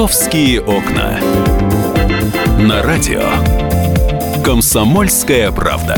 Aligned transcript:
«Московские 0.00 0.62
окна». 0.62 1.20
На 2.58 2.82
радио 2.82 3.20
«Комсомольская 4.42 5.52
правда». 5.52 5.94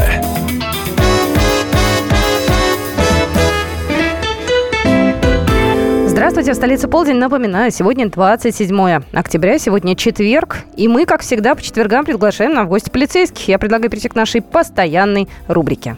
Здравствуйте, 6.08 6.52
в 6.52 6.56
столице 6.56 6.88
полдень. 6.88 7.14
Напоминаю, 7.14 7.70
сегодня 7.70 8.08
27 8.08 9.02
октября, 9.12 9.58
сегодня 9.60 9.94
четверг. 9.94 10.64
И 10.76 10.88
мы, 10.88 11.06
как 11.06 11.20
всегда, 11.20 11.54
по 11.54 11.62
четвергам 11.62 12.04
приглашаем 12.04 12.54
нам 12.54 12.66
в 12.66 12.70
гости 12.70 12.90
полицейских. 12.90 13.46
Я 13.46 13.60
предлагаю 13.60 13.88
перейти 13.88 14.08
к 14.08 14.16
нашей 14.16 14.42
постоянной 14.42 15.28
рубрике. 15.46 15.96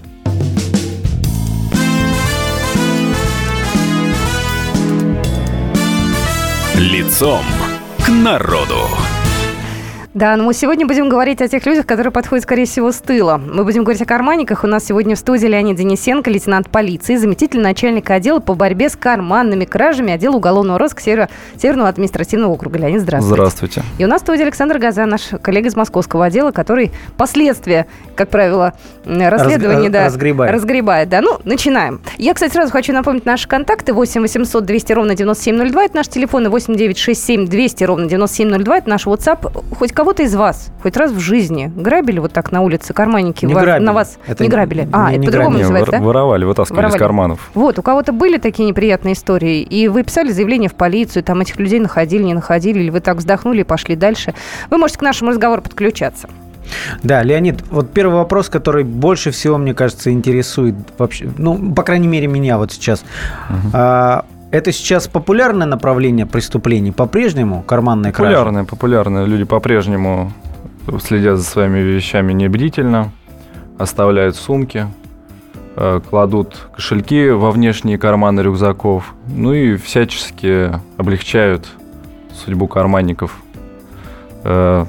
Лицом 6.75 7.41
к 8.05 8.09
народу. 8.11 9.04
Да, 10.15 10.37
но 10.37 10.45
мы 10.45 10.55
сегодня 10.55 10.87
будем 10.87 11.09
говорить 11.09 11.43
о 11.43 11.49
тех 11.49 11.67
людях, 11.67 11.87
которые 11.87 12.13
подходят, 12.13 12.45
скорее 12.45 12.67
всего, 12.67 12.93
с 12.93 12.99
тыла. 12.99 13.37
Мы 13.37 13.65
будем 13.65 13.83
говорить 13.83 14.01
о 14.01 14.05
карманниках. 14.05 14.63
У 14.63 14.69
нас 14.69 14.85
сегодня 14.85 15.17
в 15.17 15.19
студии 15.19 15.49
Леонид 15.49 15.77
Денисенко, 15.77 16.31
лейтенант 16.31 16.71
полиции, 16.71 17.17
заместитель 17.17 17.61
начальника 17.61 18.15
отдела 18.15 18.39
по 18.39 18.55
борьбе 18.55 18.91
с 18.91 18.95
карманными 18.95 19.65
кражами 19.65 20.13
отдела 20.13 20.37
уголовного 20.37 20.79
розыска 20.79 21.03
Север... 21.03 21.29
Северного 21.61 21.89
административного 21.89 22.53
округа. 22.53 22.79
Леонид, 22.79 23.01
здравствуйте. 23.01 23.35
Здравствуйте. 23.35 23.83
И 23.99 24.05
у 24.05 24.07
нас 24.07 24.21
в 24.21 24.25
студии 24.25 24.43
Александр 24.43 24.79
Газа, 24.79 25.05
наш 25.05 25.31
коллега 25.43 25.67
из 25.67 25.75
московского 25.75 26.27
отдела, 26.27 26.53
который 26.53 26.93
последствия, 27.17 27.89
как 28.15 28.29
правило, 28.29 28.75
расследования 29.05 29.89
Разг... 29.89 29.93
да, 29.93 30.05
разгребает. 30.05 30.53
разгребает. 30.53 31.09
Да, 31.09 31.23
ну, 31.23 31.39
начинаем. 31.43 32.01
Я, 32.19 32.35
кстати, 32.35 32.53
сразу 32.53 32.71
хочу 32.71 32.93
напомнить 32.93 33.27
наши 33.27 33.49
контакты. 33.49 33.93
8 33.93 34.21
800 34.21 34.65
200 34.65 34.93
ровно 34.93 35.17
9702. 35.17 35.85
Это 35.87 35.97
наш 35.97 36.07
телефон. 36.07 36.47
И 36.47 36.49
8 36.51 36.77
967 36.77 37.47
200 37.49 37.83
ровно 37.83 38.07
9702. 38.07 38.79
Это 38.79 38.89
наш 38.89 39.07
WhatsApp. 39.09 39.65
Хоть 39.77 39.93
кого-то 40.05 40.23
из 40.23 40.35
вас 40.35 40.71
хоть 40.83 40.97
раз 40.99 41.11
в 41.13 41.19
жизни 41.19 41.73
грабили 41.75 42.19
вот 42.19 42.33
так 42.33 42.53
на 42.53 42.61
улице 42.61 42.93
карманники? 42.93 43.47
Не 43.47 43.55
грабили. 43.55 43.85
На 43.87 43.93
вас 43.95 44.19
Это 44.27 44.43
не 44.43 44.49
не- 44.49 44.51
грабили? 44.53 44.89
А, 44.93 45.11
не- 45.11 45.17
это 45.17 45.27
по-другому 45.27 45.59
называется, 45.59 45.93
да? 45.93 46.01
Воровали, 46.01 46.45
вытаскивали 46.45 46.77
Воровали. 46.83 46.97
из 46.97 47.01
карманов. 47.01 47.51
Вот, 47.55 47.79
у 47.79 47.83
кого-то 47.83 48.13
были 48.13 48.37
такие 48.37 48.69
неприятные 48.69 49.15
истории, 49.15 49.63
и 49.63 49.89
вы 49.89 50.03
писали 50.03 50.31
заявление 50.31 50.69
в 50.69 50.75
полицию, 50.75 51.23
там 51.23 51.41
этих 51.41 51.59
людей 51.59 51.81
находили, 51.81 52.23
не 52.23 52.35
находили, 52.35 52.81
или 52.81 52.91
вы 52.91 53.01
так 53.01 53.17
вздохнули 53.17 53.63
и 53.63 53.65
пошли 53.65 53.97
дальше. 53.97 54.35
Вы 54.71 54.77
можете 54.79 54.99
к 54.99 55.03
нашему 55.03 55.31
разговору 55.31 55.63
подключаться. 55.63 56.29
Да, 57.03 57.23
Леонид, 57.23 57.63
вот 57.71 57.91
первый 57.93 58.15
вопрос, 58.17 58.49
который 58.49 58.85
больше 58.85 59.31
всего, 59.31 59.59
мне 59.59 59.75
кажется, 59.75 60.11
интересует 60.11 60.75
вообще, 60.99 61.29
ну, 61.37 61.73
по 61.75 61.83
крайней 61.83 62.09
мере, 62.09 62.27
меня 62.27 62.57
вот 62.59 62.73
сейчас. 62.73 63.05
А, 63.73 64.25
это 64.55 64.71
сейчас 64.71 65.09
популярное 65.09 65.67
направление 65.67 66.27
преступлений 66.27 66.93
по-прежнему, 66.93 67.63
карманная 67.63 68.13
кража? 68.13 68.37
Популярные, 68.37 68.65
популярные. 68.65 69.27
Люди 69.27 69.43
по-прежнему 69.43 70.33
следят 71.03 71.39
за 71.39 71.45
своими 71.45 71.81
вещами 71.81 72.33
небдительно, 72.33 73.11
оставляют 73.79 74.37
сумки, 74.37 74.87
э, 75.75 76.01
кладут 76.09 76.69
кошельки 76.73 77.31
во 77.31 77.51
внешние 77.51 77.99
карманы 77.99 78.43
рюкзаков, 78.43 79.15
ну 79.27 79.53
и 79.53 79.77
всячески 79.77 80.71
облегчают 80.99 81.67
судьбу 82.33 82.69
карманников, 82.69 83.39
Э, 84.47 84.85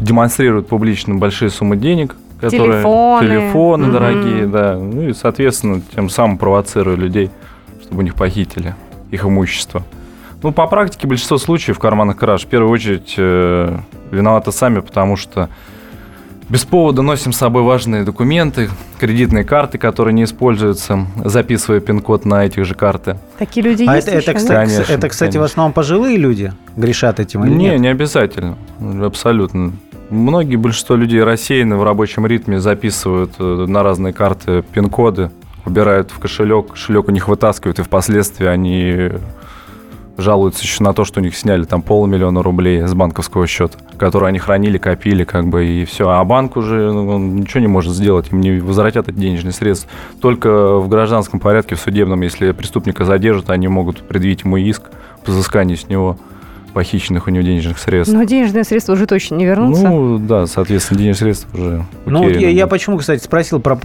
демонстрируют 0.00 0.66
публично 0.66 1.14
большие 1.14 1.50
суммы 1.50 1.76
денег, 1.76 2.16
которые 2.40 2.82
Телефоны. 2.82 3.28
телефоны 3.28 3.84
Мгм. 3.84 3.92
дорогие, 3.92 4.46
да, 4.48 4.76
ну 4.76 5.02
и 5.02 5.12
соответственно 5.12 5.80
тем 5.94 6.10
самым 6.10 6.36
провоцируя 6.36 6.96
людей, 6.96 7.30
у 7.92 8.00
них 8.00 8.14
похитили 8.14 8.74
их 9.10 9.24
имущество. 9.24 9.82
Ну, 10.42 10.50
по 10.52 10.66
практике 10.66 11.06
большинство 11.06 11.38
случаев 11.38 11.78
карманных 11.78 12.16
краж 12.16 12.44
в 12.44 12.46
первую 12.48 12.72
очередь 12.72 13.14
э, 13.16 13.78
виноваты 14.10 14.50
сами, 14.50 14.80
потому 14.80 15.16
что 15.16 15.48
без 16.48 16.64
повода 16.64 17.02
носим 17.02 17.32
с 17.32 17.38
собой 17.38 17.62
важные 17.62 18.02
документы, 18.02 18.68
кредитные 18.98 19.44
карты, 19.44 19.78
которые 19.78 20.12
не 20.12 20.24
используются, 20.24 21.06
записывая 21.24 21.80
пин-код 21.80 22.24
на 22.24 22.44
этих 22.44 22.64
же 22.64 22.74
карты. 22.74 23.18
Такие 23.38 23.64
люди 23.64 23.84
А 23.86 23.94
есть 23.96 24.08
это, 24.08 24.18
это, 24.18 24.32
еще, 24.32 24.32
да? 24.32 24.38
кстати, 24.38 24.66
Конечно, 24.66 24.92
это, 24.92 25.08
кстати, 25.08 25.30
в 25.30 25.32
конечно. 25.32 25.44
основном 25.44 25.72
пожилые 25.72 26.16
люди 26.18 26.52
грешат 26.76 27.20
этим 27.20 27.44
или 27.44 27.54
не, 27.54 27.70
нет? 27.70 27.80
не 27.80 27.88
обязательно, 27.88 28.56
абсолютно. 29.02 29.72
Многие, 30.10 30.56
большинство 30.56 30.94
людей 30.94 31.22
рассеяны 31.22 31.76
в 31.76 31.84
рабочем 31.84 32.26
ритме, 32.26 32.60
записывают 32.60 33.32
э, 33.38 33.64
на 33.66 33.82
разные 33.82 34.12
карты 34.12 34.62
пин-коды, 34.74 35.30
убирают 35.64 36.10
в 36.10 36.18
кошелек, 36.18 36.72
кошелек 36.72 37.08
у 37.08 37.10
них 37.10 37.28
вытаскивают, 37.28 37.78
и 37.78 37.82
впоследствии 37.82 38.46
они 38.46 39.10
жалуются 40.18 40.62
еще 40.62 40.82
на 40.82 40.92
то, 40.92 41.04
что 41.04 41.20
у 41.20 41.22
них 41.22 41.36
сняли 41.36 41.64
там 41.64 41.82
полмиллиона 41.82 42.42
рублей 42.42 42.82
с 42.82 42.94
банковского 42.94 43.46
счета, 43.46 43.78
который 43.96 44.28
они 44.28 44.38
хранили, 44.38 44.78
копили, 44.78 45.24
как 45.24 45.48
бы, 45.48 45.64
и 45.64 45.84
все. 45.84 46.08
А 46.08 46.22
банк 46.24 46.56
уже 46.56 46.92
ну, 46.92 47.08
он 47.08 47.36
ничего 47.36 47.60
не 47.60 47.66
может 47.66 47.92
сделать, 47.94 48.30
им 48.30 48.40
не 48.40 48.60
возвратят 48.60 49.08
эти 49.08 49.16
денежные 49.16 49.52
средства. 49.52 49.90
Только 50.20 50.76
в 50.78 50.88
гражданском 50.88 51.40
порядке, 51.40 51.74
в 51.74 51.80
судебном, 51.80 52.20
если 52.22 52.52
преступника 52.52 53.04
задержат, 53.04 53.50
они 53.50 53.68
могут 53.68 54.00
предъявить 54.00 54.44
ему 54.44 54.56
иск 54.56 54.82
по 55.24 55.32
взысканию 55.32 55.76
с 55.76 55.88
него 55.88 56.18
похищенных 56.72 57.26
у 57.26 57.30
него 57.30 57.44
денежных 57.44 57.78
средств. 57.78 58.14
Но 58.14 58.22
денежные 58.24 58.64
средства 58.64 58.94
уже 58.94 59.06
точно 59.06 59.34
не 59.34 59.44
вернутся. 59.44 59.88
Ну, 59.88 60.18
да, 60.18 60.46
соответственно, 60.46 60.98
денежные 60.98 61.34
средства 61.34 61.58
уже 61.58 61.84
Ну, 62.06 62.22
вот 62.22 62.32
я, 62.32 62.48
я 62.48 62.66
почему, 62.66 62.96
кстати, 62.96 63.22
спросил 63.22 63.60
про, 63.60 63.78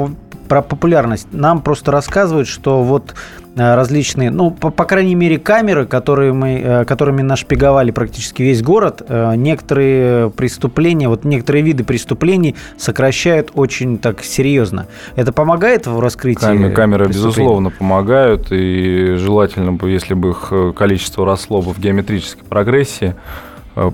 про 0.47 0.61
популярность. 0.61 1.27
Нам 1.31 1.61
просто 1.61 1.91
рассказывают, 1.91 2.47
что 2.47 2.81
вот 2.83 3.13
э, 3.55 3.75
различные, 3.75 4.31
ну, 4.31 4.51
по, 4.51 4.69
по 4.69 4.85
крайней 4.85 5.15
мере, 5.15 5.37
камеры, 5.37 5.85
которые 5.85 6.33
мы, 6.33 6.61
э, 6.63 6.85
которыми 6.85 7.21
нашпиговали 7.21 7.91
практически 7.91 8.41
весь 8.43 8.61
город, 8.61 9.01
э, 9.07 9.35
некоторые 9.35 10.29
преступления, 10.29 11.07
вот 11.07 11.23
некоторые 11.25 11.63
виды 11.63 11.83
преступлений 11.83 12.55
сокращают 12.77 13.51
очень 13.53 13.97
так 13.97 14.23
серьезно. 14.23 14.87
Это 15.15 15.31
помогает 15.31 15.87
в 15.87 15.99
раскрытии 15.99 16.39
Камеры, 16.39 16.73
камеры, 16.73 17.07
безусловно, 17.07 17.69
помогают, 17.69 18.51
и 18.51 19.15
желательно 19.17 19.73
бы, 19.73 19.89
если 19.89 20.13
бы 20.13 20.29
их 20.29 20.51
количество 20.75 21.25
росло 21.25 21.61
бы 21.61 21.73
в 21.73 21.79
геометрической 21.79 22.43
прогрессии, 22.47 23.15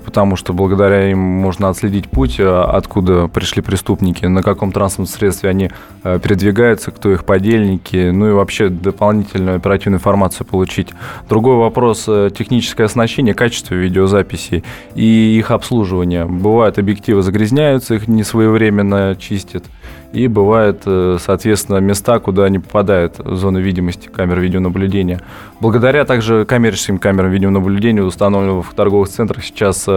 потому 0.04 0.36
что 0.36 0.52
благодаря 0.52 1.10
им 1.10 1.18
можно 1.18 1.68
отследить 1.68 2.08
путь, 2.08 2.40
э, 2.40 2.46
откуда 2.46 3.28
пришли 3.28 3.60
преступники, 3.60 4.24
на 4.24 4.42
каком 4.42 4.72
транспортном 4.72 5.14
средстве 5.14 5.50
они 5.50 5.70
э, 6.02 6.18
передвигаются, 6.18 6.90
кто 6.90 7.12
их 7.12 7.24
подельники, 7.24 8.10
ну 8.10 8.28
и 8.28 8.32
вообще 8.32 8.68
дополнительную 8.68 9.56
оперативную 9.56 9.98
информацию 9.98 10.46
получить. 10.46 10.88
Другой 11.28 11.56
вопрос 11.56 12.04
э,– 12.08 12.30
техническое 12.36 12.84
оснащение, 12.84 13.34
качество 13.34 13.74
видеозаписей 13.74 14.64
и 14.94 15.36
их 15.38 15.50
обслуживание. 15.50 16.24
Бывают 16.24 16.78
объективы 16.78 17.22
загрязняются, 17.22 17.94
их 17.94 18.08
не 18.08 18.24
своевременно 18.24 19.16
чистят. 19.18 19.64
И 20.14 20.28
бывают, 20.28 20.82
э, 20.86 21.18
соответственно, 21.20 21.78
места, 21.78 22.20
куда 22.20 22.44
они 22.44 22.60
попадают 22.60 23.18
в 23.18 23.36
зону 23.36 23.58
видимости 23.60 24.06
камер 24.08 24.38
видеонаблюдения. 24.40 25.20
Благодаря 25.60 26.04
также 26.04 26.44
коммерческим 26.44 26.98
камерам 26.98 27.30
видеонаблюдения, 27.30 28.02
установленным 28.02 28.62
в 28.62 28.72
торговых 28.74 29.08
центрах, 29.08 29.44
сейчас 29.44 29.84
э, 29.88 29.90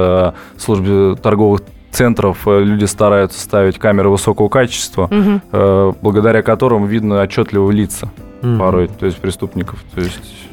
в 0.56 0.62
службе 0.62 1.16
торговых 1.16 1.62
центров 1.92 2.48
э, 2.48 2.64
люди 2.64 2.86
стараются 2.86 3.40
ставить 3.40 3.78
камеры 3.78 4.10
высокого 4.10 4.50
качества, 4.50 5.08
э, 5.12 5.94
благодаря 6.02 6.42
которым 6.42 6.88
видно 6.88 7.22
отчетливо 7.22 7.70
лица 7.72 8.10
Мгм. 8.42 8.60
порой, 8.60 8.88
то 8.88 9.06
есть 9.06 9.18
преступников. 9.20 9.84
То 9.96 10.02
есть 10.02 10.47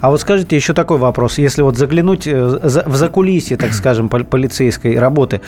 А 0.00 0.10
вот 0.10 0.20
скажите 0.20 0.56
еще 0.56 0.72
такой 0.72 0.98
вопрос. 0.98 1.38
Если 1.38 1.62
вот 1.62 1.76
заглянуть 1.76 2.26
э, 2.26 2.44
в 2.86 2.96
закулисье, 2.96 3.56
так 3.56 3.72
скажем, 3.72 4.08
пол- 4.08 4.24
полицейской 4.24 4.98
работы, 4.98 5.40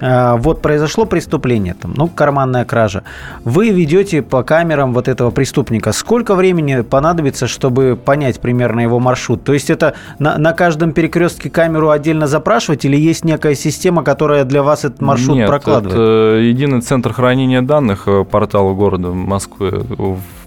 э, 0.00 0.36
вот 0.36 0.62
произошло 0.62 1.04
преступление, 1.04 1.74
там, 1.74 1.94
ну, 1.96 2.08
карманная 2.08 2.64
кража. 2.64 3.02
Вы 3.44 3.70
ведете 3.70 4.22
по 4.22 4.42
камерам 4.42 4.92
вот 4.94 5.08
этого 5.08 5.30
преступника. 5.30 5.92
Сколько 5.92 6.34
времени 6.34 6.80
понадобится, 6.82 7.46
чтобы 7.46 7.98
понять 8.02 8.40
примерно 8.40 8.80
его 8.80 8.98
маршрут? 8.98 9.44
То 9.44 9.52
есть 9.52 9.70
это 9.70 9.94
на, 10.18 10.38
на 10.38 10.52
каждом 10.52 10.92
перекрестке 10.92 11.50
камеру 11.50 11.90
отдельно 11.90 12.26
запрашивать 12.26 12.84
или 12.84 12.96
есть 12.96 13.24
некая 13.24 13.54
система, 13.54 14.02
которая 14.02 14.44
для 14.44 14.62
вас 14.62 14.84
этот 14.84 15.00
маршрут 15.00 15.36
Нет, 15.36 15.48
прокладывает? 15.48 15.94
это 15.94 16.40
единый 16.40 16.80
центр 16.80 17.12
хранения 17.12 17.62
данных 17.62 18.06
э, 18.06 18.24
портала 18.24 18.74
города 18.74 19.08
Москвы. 19.12 19.84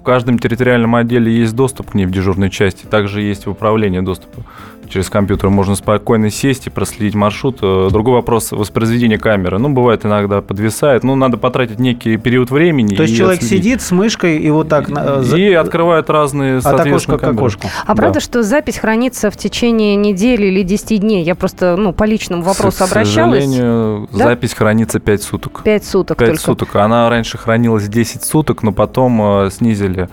В 0.04 0.06
каждом 0.06 0.38
территориальном 0.38 0.96
отделе 0.96 1.34
есть 1.34 1.56
доступ 1.56 1.92
к 1.92 1.94
ней 1.94 2.06
в 2.06 2.12
дежурной 2.12 2.50
части. 2.50 2.86
Также 2.86 3.22
есть 3.22 3.46
в 3.46 3.52
управлении 3.52 4.02
доступа 4.02 4.44
через 4.90 5.10
компьютер. 5.10 5.50
Можно 5.50 5.76
спокойно 5.76 6.30
сесть 6.30 6.68
и 6.68 6.70
проследить 6.70 7.16
маршрут. 7.16 7.60
Э, 7.62 7.90
Другой 7.92 8.16
вопрос– 8.16 8.52
воспроизведение 8.52 9.18
камеры. 9.18 9.60
Ну, 9.60 9.70
бывает 9.70 10.06
иногда 10.06 10.42
подвисает. 10.42 11.04
Ну, 11.04 11.16
надо 11.16 11.38
потратить 11.38 11.80
некий 11.80 12.18
период 12.18 12.52
времени. 12.52 12.96
То 12.96 13.04
есть 13.04 13.14
и 13.14 13.18
человек 13.18 13.40
отследить. 13.42 13.64
сидит 13.66 13.82
с 13.82 13.92
мышкой 13.92 14.38
и 14.38 14.50
вот 14.50 14.70
так... 14.70 14.90
на- 14.90 15.22
за- 15.24 15.38
И 15.38 15.54
открывает 15.54 16.10
разные, 16.10 16.58
от 16.58 16.66
окошка 16.66 16.78
соответственно, 16.78 17.18
к 17.20 17.24
окошку. 17.24 17.68
А 17.86 17.88
Да. 17.90 17.96
правда, 17.96 18.20
что 18.20 18.44
запись 18.44 18.78
хранится 18.78 19.30
в 19.32 19.38
течение 19.38 19.96
недели 19.96 20.48
или 20.48 20.64
10 20.64 21.00
дней? 21.00 21.24
Я 21.24 21.36
просто 21.36 21.76
ну, 21.78 21.94
по 21.94 22.04
личному 22.04 22.44
вопросу 22.44 22.80
К 22.80 22.82
обращалась. 22.88 23.44
сожалению, 23.44 24.10
Да? 24.12 24.24
запись 24.26 24.54
хранится 24.54 25.00
5 25.00 25.22
суток. 25.24 25.62
Пять 25.64 25.86
суток 25.86 26.18
5 26.18 26.28
только. 26.30 26.42
суток. 26.42 26.76
Она 26.76 27.10
раньше 27.10 27.38
хранилась 27.38 27.88
10 27.88 28.24
суток, 28.24 28.64
но 28.64 28.72
потом 28.72 29.22
э, 29.46 29.50
снизили 29.52 30.10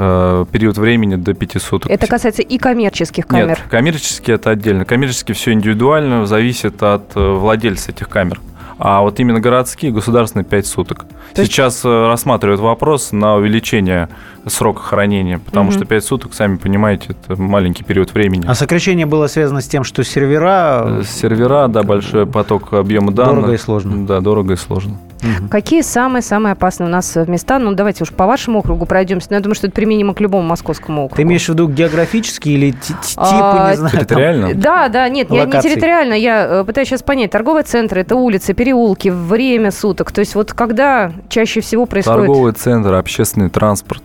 э, 0.00 0.44
период 0.50 0.78
времени 0.78 1.16
до 1.16 1.34
5 1.34 1.60
суток. 1.62 1.90
Это 1.90 2.06
касается 2.06 2.42
и 2.42 2.58
коммерческих 2.58 3.26
камер? 3.26 3.48
Нет, 3.48 3.62
коммерческие 3.70 4.36
это 4.36 4.50
отдельно. 4.50 4.84
Коммерческие 4.84 5.34
все 5.34 5.52
индивидуально, 5.52 6.26
зависит 6.26 6.82
от 6.82 7.14
э, 7.16 7.20
владельца 7.34 7.90
этих 7.92 8.08
камер. 8.08 8.40
А 8.82 9.02
вот 9.02 9.20
именно 9.20 9.40
городские, 9.40 9.92
государственные 9.92 10.46
5 10.46 10.66
суток. 10.66 11.04
То 11.34 11.42
есть- 11.42 11.52
Сейчас 11.52 11.84
э, 11.84 12.06
рассматривают 12.06 12.60
вопрос 12.62 13.12
на 13.12 13.34
увеличение 13.36 14.08
срока 14.46 14.80
хранения, 14.82 15.38
потому 15.38 15.66
Мгм. 15.70 15.76
что 15.76 15.84
5 15.84 16.02
суток, 16.02 16.32
сами 16.32 16.56
понимаете, 16.56 17.08
это 17.10 17.40
маленький 17.40 17.84
период 17.84 18.14
времени. 18.14 18.44
А 18.48 18.54
сокращение 18.54 19.04
было 19.04 19.26
связано 19.26 19.60
с 19.60 19.66
тем, 19.68 19.84
что 19.84 20.02
сервера... 20.02 21.02
Сервера, 21.06 21.68
да, 21.68 21.82
большой 21.82 22.24
поток 22.24 22.72
объема 22.72 23.12
данных. 23.12 23.34
Дорого 23.34 23.52
и 23.52 23.58
сложно. 23.58 24.06
Да, 24.06 24.20
дорого 24.20 24.54
и 24.54 24.56
сложно. 24.56 24.96
Мгм. 25.22 25.48
Какие 25.48 25.82
самые-самые 25.82 26.52
опасные 26.52 26.88
у 26.88 26.90
нас 26.90 27.16
места? 27.26 27.58
Ну, 27.58 27.72
давайте 27.72 28.04
уж 28.04 28.10
по 28.12 28.26
вашему 28.26 28.60
округу 28.60 28.86
пройдемся. 28.86 29.28
Но 29.30 29.36
я 29.36 29.40
думаю, 29.42 29.54
что 29.54 29.66
это 29.66 29.74
применимо 29.74 30.14
к 30.14 30.20
любому 30.20 30.46
московскому 30.48 31.04
округу. 31.04 31.16
Ты 31.16 31.22
имеешь 31.22 31.46
в 31.46 31.48
виду 31.50 31.68
географические 31.68 32.54
или 32.56 32.70
ти- 32.72 32.94
типы, 32.94 33.16
А, 33.16 33.70
не 33.70 33.76
знаю, 33.76 33.90
там? 33.92 34.00
Территориально? 34.00 34.54
Да, 34.54 34.88
да, 34.88 35.08
нет, 35.08 35.30
я 35.30 35.40
не 35.40 35.46
Локации. 35.46 35.68
территориально, 35.70 36.14
я 36.14 36.46
э, 36.46 36.64
пытаюсь 36.64 36.88
сейчас 36.88 37.02
понять. 37.02 37.30
Торговые 37.30 37.64
центры, 37.64 38.00
это 38.00 38.16
улицы, 38.16 38.54
переулки, 38.54 39.08
время 39.08 39.70
суток. 39.70 40.12
То 40.12 40.20
есть 40.20 40.34
вот 40.34 40.52
когда 40.52 41.12
чаще 41.28 41.60
всего 41.60 41.86
происходит... 41.86 42.26
Торговый 42.26 42.52
центр, 42.52 42.94
общественный 42.94 43.50
транспорт. 43.50 44.02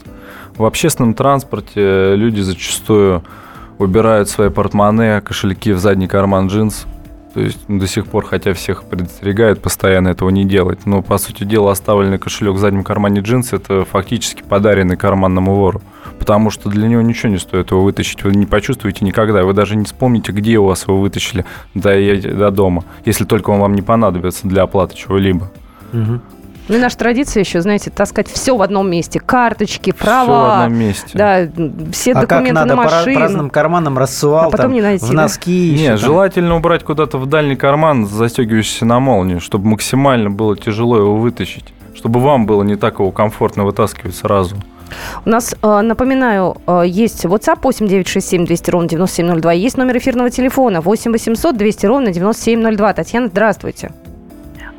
В 0.58 0.64
общественном 0.66 1.14
транспорте 1.14 2.16
люди 2.16 2.40
зачастую 2.42 3.24
убирают 3.78 4.30
свои 4.30 4.50
портмоне, 4.50 5.20
кошельки 5.22 5.74
в 5.74 5.80
задний 5.80 6.08
карман 6.08 6.48
джинс. 6.48 6.86
То 7.36 7.42
есть 7.42 7.60
до 7.68 7.86
сих 7.86 8.08
пор, 8.08 8.26
хотя 8.26 8.54
всех 8.54 8.86
предостерегают 8.86 9.62
постоянно 9.62 10.08
этого 10.08 10.30
не 10.30 10.46
делать. 10.46 10.86
Но, 10.86 11.02
по 11.02 11.18
сути 11.18 11.44
дела, 11.44 11.74
оставленный 11.74 12.18
кошелек 12.18 12.56
в 12.56 12.60
заднем 12.60 12.86
кармане 12.86 13.20
джинс– 13.20 13.50
это 13.52 13.84
фактически 13.84 14.42
подаренный 14.42 14.96
карманному 14.96 15.54
вору. 15.54 15.82
Потому 16.18 16.50
что 16.50 16.70
для 16.70 16.88
него 16.88 17.02
ничего 17.02 17.34
не 17.34 17.38
стоит 17.38 17.72
его 17.72 17.84
вытащить. 17.84 18.24
Вы 18.24 18.36
не 18.36 18.46
почувствуете 18.46 19.04
никогда. 19.04 19.44
Вы 19.44 19.52
даже 19.52 19.76
не 19.76 19.84
вспомните, 19.84 20.32
где 20.32 20.58
у 20.58 20.64
вас 20.64 20.88
его 20.88 20.98
вытащили 20.98 21.44
до, 21.74 21.92
до 22.22 22.52
дома. 22.52 22.86
Если 23.04 23.26
только 23.26 23.50
он 23.50 23.60
вам 23.60 23.76
не 23.76 23.82
понадобится 23.82 24.48
для 24.48 24.64
оплаты 24.64 24.96
чего-либо. 24.96 25.52
Мгм. 25.92 26.22
Ну 26.68 26.76
и 26.76 26.80
наша 26.80 26.98
традиция 26.98 27.42
еще, 27.42 27.62
знаете, 27.62 27.92
таскать 27.92 28.28
все 28.28 28.58
в 28.58 28.62
одном 28.62 28.90
месте. 28.90 29.20
Карточки, 29.20 29.92
Все 29.92 29.94
в 29.94 30.04
права. 30.04 30.64
одном 30.64 30.80
месте. 30.80 31.10
Да, 31.14 31.48
все 31.92 32.12
А 32.14 32.22
как 32.22 32.30
документы 32.30 32.54
надо 32.54 32.76
на 32.76 32.84
по 32.84 32.90
машину. 32.90 33.20
разным 33.20 33.50
карманам 33.52 33.98
рассувал 33.98 34.46
А 34.48 34.50
потом 34.50 34.66
там, 34.66 34.74
не 34.74 34.82
найти, 34.82 35.06
в 35.06 35.10
да? 35.10 35.14
носки. 35.14 35.52
Не, 35.72 35.76
еще 35.84 35.88
там. 35.90 35.98
желательно 35.98 36.56
убрать 36.56 36.84
куда-то 36.84 37.18
в 37.20 37.28
дальний 37.28 37.56
карман, 37.56 38.08
застегивающийся 38.08 38.86
на 38.86 39.00
молнию, 39.00 39.40
чтобы 39.42 39.68
максимально 39.68 40.32
было 40.32 40.58
тяжело 40.58 40.98
его 40.98 41.16
вытащить. 41.18 41.66
Чтобы 41.94 42.20
вам 42.20 42.46
было 42.48 42.64
не 42.64 42.76
так 42.76 43.00
его 43.00 43.12
комфортно 43.12 43.64
вытаскивать 43.64 44.16
сразу. 44.16 44.56
У 45.26 45.30
нас, 45.30 45.56
э, 45.62 45.82
напоминаю, 45.82 46.58
э, 46.68 46.84
есть 46.88 47.26
WhatsApp 47.26 47.60
8 47.64 47.88
967 47.88 48.46
200 48.46 48.70
ровно 48.72 48.88
9702. 48.90 49.54
Есть 49.54 49.78
номер 49.78 49.98
эфирного 49.98 50.30
телефона 50.30 50.82
8 50.82 51.12
800 51.12 51.58
200 51.58 51.86
ровно 51.86 52.12
9702. 52.12 52.94
Татьяна, 52.94 53.28
здравствуйте. 53.28 53.92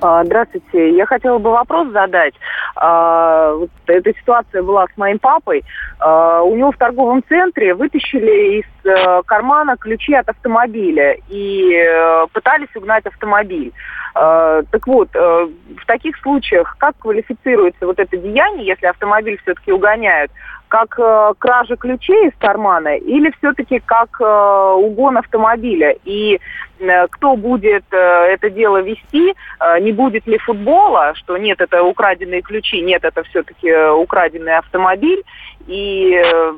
А, 0.07 0.25
Здравствуйте. 0.25 0.97
Я 0.97 1.05
хотела 1.05 1.39
бы 1.39 1.51
вопрос 1.51 1.89
задать. 1.89 2.35
А, 2.77 3.53
вот 3.55 3.71
Эта 3.87 4.13
ситуация 4.15 4.63
была 4.63 4.87
с 4.87 4.97
моим 4.97 5.19
папой. 5.19 5.65
А, 5.99 6.43
У 6.43 6.55
него 6.57 6.71
в 6.71 6.77
торговом 6.77 7.25
центре 7.29 7.75
вытащили 7.75 8.61
из 8.61 8.87
э, 8.87 9.23
кармана 9.27 9.77
ключи 9.77 10.15
от 10.15 10.29
автомобиля 10.29 11.17
и 11.29 11.73
э, 11.75 12.27
пытались 12.33 12.75
угнать 12.77 13.05
автомобиль. 13.07 13.73
Так 14.15 14.87
вот, 14.87 15.11
э, 15.15 15.19
в 15.19 15.87
таких 15.87 16.17
случаях 16.23 16.77
как 16.79 16.97
квалифицируется 16.97 17.85
вот 17.85 17.99
это 17.99 18.17
деяние, 18.17 18.69
если 18.69 18.87
автомобиль 18.87 19.39
все-таки 19.43 19.73
угоняют? 19.73 20.31
Как 20.77 20.99
э, 20.99 21.33
кража 21.39 21.77
ключей 21.77 22.29
из 22.29 22.33
кармана 22.39 22.97
или 22.97 23.33
все-таки 23.39 23.81
как 23.83 24.21
э, 24.21 24.73
угон 24.77 25.17
автомобиля? 25.17 25.97
И 26.05 26.39
э, 26.81 27.07
кто 27.09 27.35
будет 27.35 27.85
э, 27.93 27.97
это 27.97 28.51
дело 28.51 28.83
вести? 28.83 29.35
Э, 29.59 29.81
не 29.81 29.93
будет 29.93 30.27
ли 30.27 30.37
футбола, 30.37 31.15
что 31.15 31.39
нет, 31.39 31.63
это 31.63 31.83
украденные 31.83 32.43
ключи, 32.43 32.83
нет, 32.83 33.05
это 33.05 33.23
все-таки 33.23 33.73
украденный 34.03 34.59
автомобиль. 34.59 35.23
И, 35.67 36.13
э, 36.13 36.53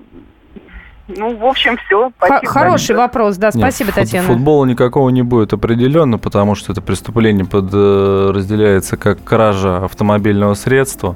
ну, 1.07 1.37
в 1.37 1.45
общем, 1.45 1.77
все. 1.87 2.11
Х- 2.19 2.41
хороший 2.45 2.97
вопрос, 2.97 3.37
да, 3.37 3.51
Нет, 3.55 3.63
спасибо, 3.63 3.91
фут- 3.93 3.95
Татьяна. 4.03 4.27
Футбола 4.27 4.65
никакого 4.65 5.11
не 5.11 5.23
будет 5.23 5.53
определенно, 5.53 6.19
потому 6.19 6.57
что 6.57 6.73
это 6.73 6.83
преступление 6.83 7.47
подразделяется 7.47 8.97
как 8.97 9.23
кража 9.23 9.85
автомобильного 9.85 10.55
средства. 10.55 11.15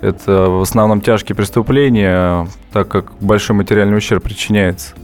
Это 0.00 0.48
в 0.50 0.60
основном 0.62 1.00
тяжкие 1.00 1.34
преступления, 1.34 2.46
так 2.72 2.88
как 2.88 3.12
большой 3.20 3.56
материальный 3.56 3.96
ущерб 3.96 4.22
причиняется. 4.22 4.94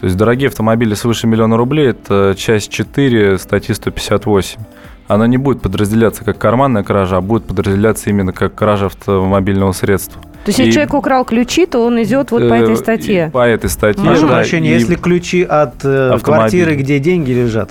То 0.00 0.06
есть 0.06 0.16
дорогие 0.16 0.48
автомобили 0.48 0.94
свыше 0.94 1.26
миллиона 1.26 1.56
рублей– 1.56 1.88
это 1.90 2.34
часть 2.36 2.70
4 2.70 3.38
статьи 3.38 3.74
158. 3.74 4.60
Она 5.06 5.26
не 5.26 5.36
будет 5.38 5.62
подразделяться 5.62 6.24
как 6.24 6.38
карманная 6.38 6.82
кража, 6.82 7.16
а 7.18 7.20
будет 7.20 7.44
подразделяться 7.44 8.10
именно 8.10 8.32
как 8.32 8.54
кража 8.54 8.86
автомобильного 8.86 9.72
средства. 9.72 10.20
То 10.22 10.48
есть, 10.50 10.58
если 10.58 10.70
И- 10.70 10.72
человек 10.72 10.92
украл 10.94 11.24
ключи, 11.24 11.64
то 11.64 11.86
он 11.86 12.02
идет 12.02 12.30
вот 12.30 12.46
по 12.48 12.52
Э, 12.54 12.62
этой 12.62 12.76
статье. 12.76 13.30
По 13.32 13.46
этой 13.46 13.70
статье. 13.70 14.04
Прошу 14.04 14.26
да, 14.28 14.34
прощения, 14.34 14.70
и 14.70 14.74
если 14.74 14.96
ключи 14.96 15.42
от 15.42 15.84
э, 15.84 16.10
Автомобиль. 16.12 16.20
квартиры, 16.22 16.74
где 16.76 16.98
деньги 16.98 17.32
лежат, 17.32 17.70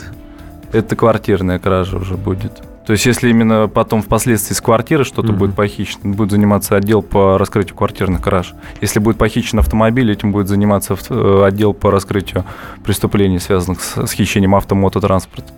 Это 0.72 0.96
квартирная 0.96 1.60
кража 1.60 1.98
уже 1.98 2.16
будет. 2.16 2.64
То 2.86 2.92
есть, 2.92 3.06
если 3.06 3.30
именно 3.30 3.70
потом 3.70 4.02
впоследствии 4.02 4.54
с 4.54 4.60
квартиры 4.62 5.06
что-то 5.06 5.30
Мгм. 5.30 5.38
будет 5.40 5.56
похищено, 5.56 6.14
будет 6.14 6.32
заниматься 6.32 6.76
отдел 6.76 7.02
по 7.02 7.38
раскрытию 7.38 7.78
квартирных 7.78 8.22
краж. 8.22 8.54
Если 8.82 9.00
будет 9.00 9.18
похищен 9.18 9.60
автомобиль, 9.60 10.12
этим 10.12 10.32
будет 10.34 10.50
заниматься 10.50 10.98
э, 11.10 11.44
отдел 11.46 11.74
по 11.74 11.92
раскрытию 11.92 12.44
преступлений, 12.84 13.40
связанных 13.40 13.82
с, 13.82 14.06
с 14.06 14.12
хищением 14.12 14.54
автомототранспорта. 14.56 15.54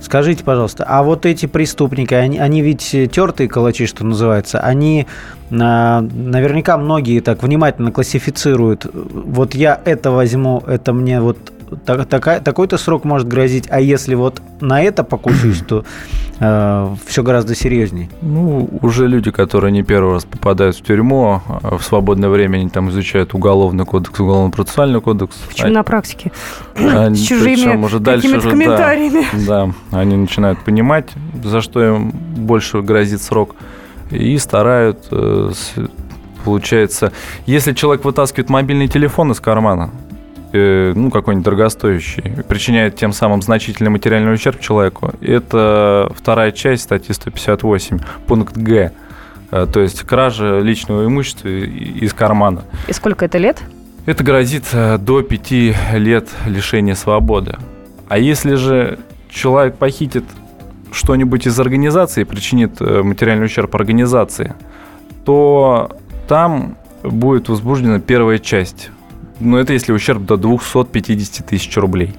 Скажите, 0.00 0.42
пожалуйста, 0.42 0.84
а 0.88 1.02
вот 1.02 1.26
эти 1.26 1.46
преступники, 1.46 2.14
они, 2.14 2.38
они 2.38 2.62
ведь 2.62 2.90
тертые 3.12 3.48
калачи, 3.48 3.86
что 3.86 4.04
называется, 4.04 4.60
они 4.60 5.06
а, 5.52 6.00
наверняка 6.00 6.78
многие 6.78 7.20
так 7.20 7.42
внимательно 7.42 7.92
классифицируют. 7.92 8.86
Вот 8.92 9.54
я 9.54 9.80
это 9.84 10.10
возьму, 10.10 10.62
это 10.66 10.92
мне 10.92 11.20
вот 11.20 11.36
так- 11.84 12.42
такой-то 12.42 12.78
срок 12.78 13.04
может 13.04 13.28
грозить, 13.28 13.66
а 13.70 13.80
если 13.80 14.14
вот 14.14 14.40
на 14.60 14.82
это 14.82 15.04
покушаюсь, 15.04 15.60
то 15.68 15.84
все 16.40 17.22
гораздо 17.22 17.54
серьезнее. 17.54 18.08
Ну, 18.22 18.68
уже 18.80 19.06
люди, 19.06 19.30
которые 19.30 19.72
не 19.72 19.82
первый 19.82 20.14
раз 20.14 20.24
попадают 20.24 20.74
в 20.76 20.82
тюрьму, 20.82 21.42
а 21.62 21.76
в 21.76 21.82
свободное 21.84 22.30
время 22.30 22.56
они 22.58 22.70
там 22.70 22.88
изучают 22.88 23.34
уголовный 23.34 23.84
кодекс, 23.84 24.18
уголовно-процессуальный 24.18 25.00
кодекс. 25.02 25.36
Почему 25.48 25.72
на 25.72 25.82
практике? 25.82 26.32
Они- 26.76 27.16
С 27.16 27.20
чужими 27.26 27.76
уже 27.84 27.98
дальше 27.98 28.28
уже, 28.28 28.40
да, 28.42 28.50
комментариями. 28.50 29.24
Да, 29.46 29.70
они 29.90 30.16
начинают 30.16 30.58
понимать, 30.60 31.08
за 31.44 31.60
что 31.60 31.84
им 31.84 32.10
больше 32.10 32.80
грозит 32.80 33.20
срок, 33.20 33.54
и 34.10 34.38
старают, 34.38 35.08
э, 35.10 35.50
с- 35.54 35.74
получается, 36.44 37.12
если 37.44 37.74
человек 37.74 38.04
вытаскивает 38.04 38.48
мобильный 38.48 38.88
телефон 38.88 39.30
из 39.32 39.40
кармана, 39.40 39.90
э, 40.52 40.92
ну, 40.94 41.10
какой-нибудь 41.10 41.44
дорогостоящий, 41.44 42.22
причиняет 42.48 42.96
тем 42.96 43.12
самым 43.12 43.42
значительный 43.42 43.90
материальный 43.90 44.34
ущерб 44.34 44.60
человеку, 44.60 45.12
это 45.20 46.10
вторая 46.16 46.52
часть 46.52 46.84
статьи 46.84 47.14
158, 47.14 47.98
пункт 48.26 48.56
Г, 48.56 48.92
Э, 49.50 49.66
то 49.70 49.80
есть 49.80 50.02
кража 50.02 50.60
личного 50.60 51.06
имущества 51.06 51.48
из 51.48 52.12
кармана. 52.14 52.64
И 52.88 52.92
сколько 52.92 53.24
это 53.24 53.38
лет? 53.38 53.62
Это 54.06 54.24
грозит 54.24 54.64
э, 54.72 54.98
до 54.98 55.22
пяти 55.22 55.74
лет 55.92 56.28
лишения 56.46 56.94
свободы. 56.94 57.56
А 58.08 58.18
если 58.18 58.54
же 58.54 58.98
человек 59.28 59.76
похитит 59.76 60.24
что-нибудь 60.92 61.46
из 61.46 61.58
организации 61.60 62.24
причинит 62.24 62.80
э, 62.80 63.02
материальный 63.02 63.46
ущерб 63.46 63.74
организации, 63.74 64.54
то 65.24 65.96
там 66.28 66.76
будет 67.02 67.48
возбуждена 67.48 68.00
первая 68.00 68.38
часть. 68.38 68.90
Но 69.40 69.58
это 69.58 69.72
если 69.72 69.92
ущерб 69.92 70.24
до 70.24 70.36
250 70.36 71.46
тысяч 71.46 71.76
рублей. 71.76 72.14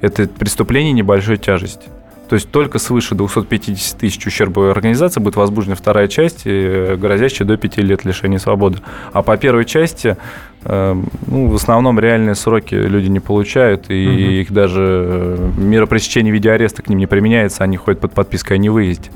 Это 0.00 0.26
преступление 0.28 0.92
небольшой 0.92 1.38
тяжести. 1.38 1.88
То 2.28 2.34
есть 2.34 2.50
только 2.50 2.80
свыше 2.80 3.14
250 3.14 3.98
тысяч 3.98 4.26
ущерба 4.26 4.72
организации 4.72 5.20
будет 5.20 5.36
возбуждена 5.36 5.76
вторая 5.76 6.08
часть, 6.08 6.42
э, 6.44 6.96
грозящая 6.96 7.46
до 7.46 7.56
5 7.56 7.82
лет 7.82 8.04
лишения 8.04 8.38
свободы. 8.38 8.78
А 9.12 9.22
по 9.22 9.36
первой 9.36 9.64
части, 9.64 10.16
э, 10.64 10.96
ну, 11.28 11.46
в 11.46 11.54
основном 11.54 12.00
реальные 12.00 12.34
сроки 12.34 12.74
люди 12.74 13.06
не 13.06 13.20
получают, 13.20 13.90
и 13.90 14.06
Мгм. 14.08 14.18
их 14.18 14.52
даже 14.52 14.82
э, 14.82 15.50
мера 15.56 15.86
пресечения 15.86 16.32
в 16.32 16.34
виде 16.34 16.50
ареста 16.50 16.82
к 16.82 16.88
ним 16.88 16.98
не 16.98 17.06
применяется, 17.06 17.62
они 17.62 17.76
ходят 17.76 18.00
под 18.00 18.12
подпиской 18.12 18.56
о 18.56 18.58
невыезде. 18.58 19.10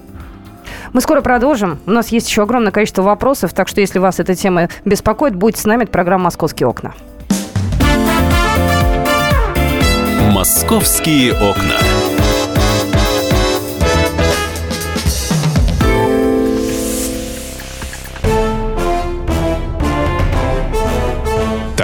Мы 0.93 1.01
скоро 1.01 1.21
продолжим. 1.21 1.79
У 1.87 1.91
нас 1.91 2.09
есть 2.09 2.29
еще 2.29 2.43
огромное 2.43 2.71
количество 2.71 3.03
вопросов, 3.03 3.53
так 3.53 3.67
что 3.67 3.81
если 3.81 3.99
вас 3.99 4.21
эта 4.21 4.37
тема 4.37 4.69
беспокоит, 4.85 5.35
будьте 5.35 5.61
с 5.61 5.65
нами. 5.65 5.83
Это 5.83 5.93
программа 5.93 6.25
«Московские 6.25 6.69
окна». 6.69 6.95
«Московские 10.31 11.35
окна». 11.35 12.00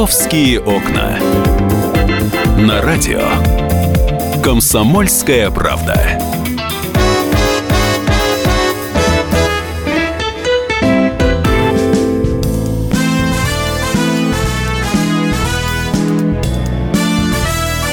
«Московские 0.00 0.60
окна». 0.60 1.18
На 2.56 2.80
радио. 2.80 3.20
«Комсомольская 4.42 5.50
правда». 5.50 6.18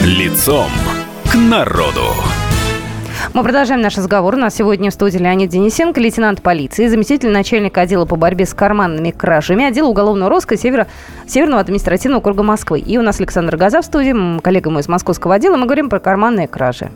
Лицом 0.01 0.71
к 1.29 1.35
народу. 1.35 2.26
Мы 3.38 3.44
продолжаем 3.44 3.82
наш 3.82 3.96
разговор. 3.96 4.34
У 4.34 4.38
нас 4.39 4.56
сегодня 4.56 4.89
в 4.89 4.94
студии 4.96 5.20
Леонид 5.20 5.51
Денисенко, 5.51 6.01
лейтенант 6.01 6.41
полиции, 6.41 6.88
заместитель 6.88 7.29
начальника 7.29 7.82
отдела 7.82 8.06
по 8.06 8.15
борьбе 8.15 8.48
с 8.48 8.53
карманными 8.56 9.12
кражами, 9.12 9.63
отдела 9.63 9.89
уголовного 9.89 10.27
розыска 10.27 10.58
Севера, 10.58 10.88
Северного 11.27 11.62
административного 11.62 12.17
округа 12.17 12.41
Москвы. 12.41 12.79
И 12.79 12.98
у 12.98 13.03
нас 13.03 13.20
Александр 13.20 13.56
Газа 13.56 13.84
в 13.84 13.86
студии, 13.86 14.39
коллега 14.39 14.72
мой 14.72 14.82
из 14.82 14.88
московского 14.88 15.36
отдела. 15.36 15.56
Мы 15.56 15.65
говорим 15.65 15.88
про 15.88 16.00
карманные 16.00 16.48
кражи. 16.48 16.89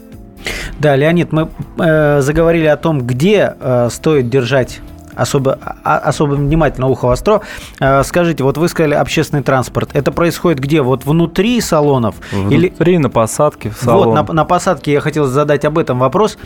Да, 0.79 0.95
Леонид, 0.95 1.31
мы 1.31 1.49
э, 1.77 2.21
заговорили 2.21 2.65
о 2.65 2.75
том, 2.75 3.05
где 3.05 3.53
э, 3.59 3.89
стоит 3.91 4.27
держать 4.27 4.79
особо, 5.15 5.57
а, 5.83 5.97
особо 5.97 6.33
внимательно 6.33 6.87
ухо 6.87 7.05
востро. 7.05 7.41
Э, 7.79 8.03
скажите, 8.03 8.43
вот 8.43 8.57
вы 8.57 8.67
сказали 8.67 8.93
общественный 8.93 9.43
транспорт. 9.43 9.89
Это 9.93 10.11
происходит 10.11 10.59
где? 10.59 10.81
Вот 10.81 11.05
внутри 11.05 11.59
салонов? 11.61 12.15
Внутри, 12.31 12.73
или... 12.79 12.97
на 12.97 13.09
посадке 13.09 13.69
в 13.69 13.77
салон. 13.77 14.09
Вот, 14.09 14.27
на, 14.27 14.33
на 14.33 14.45
посадке 14.45 14.93
я 14.93 15.01
хотел 15.01 15.25
задать 15.25 15.65
об 15.65 15.77
этом 15.77 15.99
вопрос. 15.99 16.37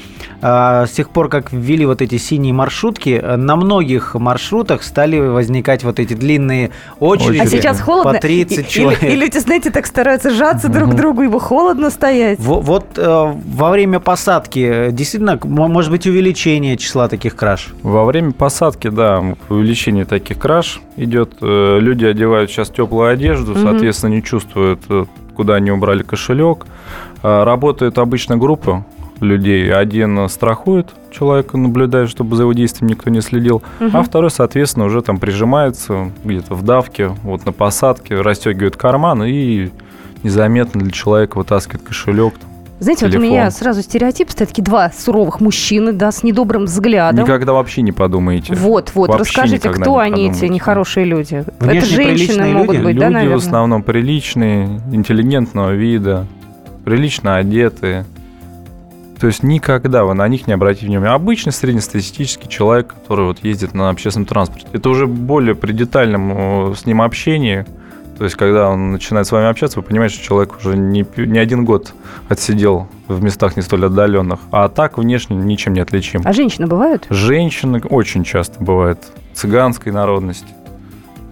Э, 0.41 0.85
с 0.87 0.91
тех 0.91 1.09
пор, 1.09 1.29
как 1.29 1.51
ввели 1.51 1.85
вот 1.85 2.01
эти 2.01 2.17
синие 2.17 2.53
маршрутки, 2.53 3.21
на 3.37 3.55
многих 3.55 4.15
маршрутах 4.15 4.83
стали 4.83 5.19
возникать 5.19 5.83
вот 5.83 5.99
эти 5.99 6.13
длинные 6.13 6.71
очереди. 6.99 7.39
А 7.39 7.45
сейчас 7.47 7.79
холодно. 7.81 8.13
По 8.13 8.19
30 8.19 8.67
человек. 8.67 9.03
И, 9.03 9.07
и 9.07 9.15
люди, 9.15 9.37
знаете, 9.37 9.71
так 9.71 9.85
стараются 9.85 10.31
сжаться 10.31 10.69
друг 10.69 10.91
к 10.91 10.93
другу, 10.95 11.23
ибо 11.23 11.39
холодно 11.39 11.89
стоять. 11.89 12.39
Вот, 12.39 12.63
вот 12.63 12.85
э, 12.97 13.33
во 13.45 13.69
время 13.69 13.99
посадки 13.99 14.89
действительно 14.91 15.39
может 15.43 15.91
быть 15.91 16.07
увеличение 16.07 16.77
числа 16.77 17.07
таких 17.07 17.35
краж? 17.35 17.69
Во 17.83 18.05
время 18.05 18.31
посадки 18.31 18.54
посадке, 18.55 18.89
да, 18.89 19.21
увеличение 19.49 20.05
таких 20.05 20.39
краж 20.39 20.79
идет. 20.95 21.33
Э, 21.41 21.77
люди 21.81 22.05
одевают 22.05 22.49
сейчас 22.49 22.69
теплую 22.69 23.09
одежду, 23.09 23.51
угу. 23.51 23.59
соответственно, 23.59 24.13
не 24.13 24.23
чувствуют, 24.23 24.79
э, 24.87 25.03
куда 25.35 25.55
они 25.55 25.71
убрали 25.71 26.03
кошелек. 26.03 26.65
Э, 27.21 27.43
работает 27.43 27.97
обычно 27.97 28.37
группа 28.37 28.85
людей. 29.19 29.73
Один 29.73 30.29
страхует 30.29 30.87
человека, 31.11 31.57
наблюдает, 31.57 32.09
чтобы 32.09 32.37
за 32.37 32.43
его 32.43 32.53
действием 32.53 32.89
никто 32.89 33.09
не 33.09 33.19
следил, 33.19 33.61
угу. 33.81 33.89
а 33.91 34.01
второй, 34.03 34.31
соответственно, 34.31 34.85
уже 34.85 35.01
там 35.01 35.17
прижимается 35.17 36.11
где-то 36.23 36.55
в 36.55 36.63
давке, 36.63 37.09
вот 37.23 37.45
на 37.45 37.51
посадке, 37.51 38.21
расстегивает 38.21 38.77
карман 38.77 39.21
и 39.25 39.69
незаметно 40.23 40.79
для 40.79 40.91
человека 40.91 41.37
вытаскивает 41.37 41.83
кошелек, 41.83 42.35
знаете, 42.79 43.05
телефон. 43.05 43.21
вот 43.21 43.27
у 43.27 43.31
меня 43.31 43.51
сразу 43.51 43.81
стереотип 43.81 44.29
стоят 44.29 44.49
такие 44.49 44.63
два 44.63 44.91
суровых 44.91 45.39
мужчины, 45.39 45.93
да, 45.93 46.11
с 46.11 46.23
недобрым 46.23 46.65
взглядом. 46.65 47.23
Никогда 47.23 47.53
вообще 47.53 47.81
не 47.81 47.93
подумаете. 47.93 48.53
Вот, 48.53 48.91
вот, 48.95 49.09
вообще 49.09 49.23
расскажите, 49.23 49.69
кто 49.69 49.97
они, 49.97 50.29
эти 50.29 50.45
нехорошие 50.45 51.05
люди? 51.05 51.45
Внешне 51.59 51.79
Это 51.79 51.85
женщины 51.85 52.47
могут 52.47 52.75
люди? 52.75 52.83
быть, 52.83 52.95
люди 52.95 52.99
да, 52.99 53.09
наверное? 53.09 53.37
в 53.37 53.41
основном 53.41 53.83
приличные, 53.83 54.81
интеллигентного 54.91 55.71
вида, 55.71 56.27
прилично 56.83 57.37
одетые. 57.37 58.05
То 59.21 59.27
есть 59.27 59.43
никогда 59.43 60.03
вы 60.03 60.13
на 60.13 60.27
них 60.27 60.45
не 60.45 60.53
обратите 60.53 60.87
внимания. 60.87 61.13
Обычный 61.13 61.53
среднестатистический 61.53 62.49
человек, 62.49 62.93
который 62.93 63.27
вот 63.27 63.39
ездит 63.43 63.73
на 63.73 63.89
общественном 63.89 64.25
транспорте. 64.25 64.67
Это 64.73 64.89
уже 64.89 65.07
более 65.07 65.55
при 65.55 65.71
детальном 65.71 66.71
э, 66.71 66.75
с 66.75 66.85
ним 66.85 67.01
общении– 67.01 67.65
то 68.17 68.23
есть, 68.23 68.35
когда 68.35 68.69
он 68.69 68.93
начинает 68.93 69.27
с 69.27 69.31
вами 69.31 69.47
общаться, 69.47 69.79
вы 69.79 69.83
понимаете, 69.83 70.15
что 70.15 70.23
человек 70.23 70.55
уже 70.57 70.77
не, 70.77 71.05
не 71.17 71.37
один 71.37 71.65
год 71.65 71.93
отсидел 72.29 72.87
в 73.07 73.21
местах 73.21 73.57
не 73.57 73.61
столь 73.61 73.87
отдаленных, 73.87 74.39
а 74.51 74.69
так 74.69 74.97
внешне 74.97 75.35
ничем 75.35 75.73
не 75.73 75.81
отличим. 75.81 76.21
А 76.23 76.31
женщины 76.31 76.65
бывают? 76.67 77.05
Женщины 77.09 77.81
очень 77.89 78.23
часто 78.23 78.63
бывают. 78.63 78.99
Цыганской 79.33 79.91
народности 79.91 80.47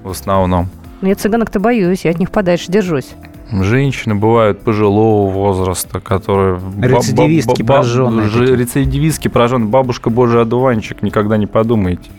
в 0.03 0.11
основном. 0.11 0.67
Ну, 1.01 1.07
я 1.07 1.15
цыганок-то 1.15 1.59
боюсь, 1.59 2.03
я 2.05 2.11
от 2.11 2.19
них 2.19 2.31
подальше 2.31 2.71
держусь. 2.71 3.13
Женщины 3.51 4.15
бывают 4.15 4.61
пожилого 4.61 5.29
возраста, 5.29 5.99
которые... 5.99 6.59
Рецидивистки 6.81 7.61
прожженные. 7.61 8.27
Рецидивистки 8.55 9.27
прожженные. 9.27 9.69
Бабушка 9.69 10.09
божий 10.09 10.41
одуванчик, 10.41 11.01
никогда 11.03 11.37
не 11.37 11.45
подумайте. 11.45 12.09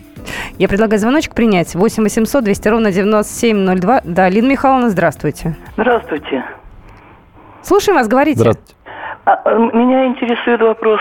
Я 0.57 0.67
предлагаю 0.67 0.99
звоночек 0.99 1.33
принять. 1.33 1.75
8 1.75 2.03
800 2.03 2.43
200 2.43 2.67
ровно 2.67 2.91
9702. 2.91 4.01
Да, 4.03 4.29
Лина 4.29 4.47
Михайловна, 4.47 4.89
здравствуйте. 4.89 5.55
Здравствуйте. 5.77 6.43
Слушаем 7.61 7.97
вас, 7.97 8.07
говорите. 8.07 8.39
Здравствуйте. 8.39 8.73
А, 9.25 9.41
э, 9.45 9.57
меня 9.73 10.05
интересует 10.05 10.61
вопрос. 10.61 10.99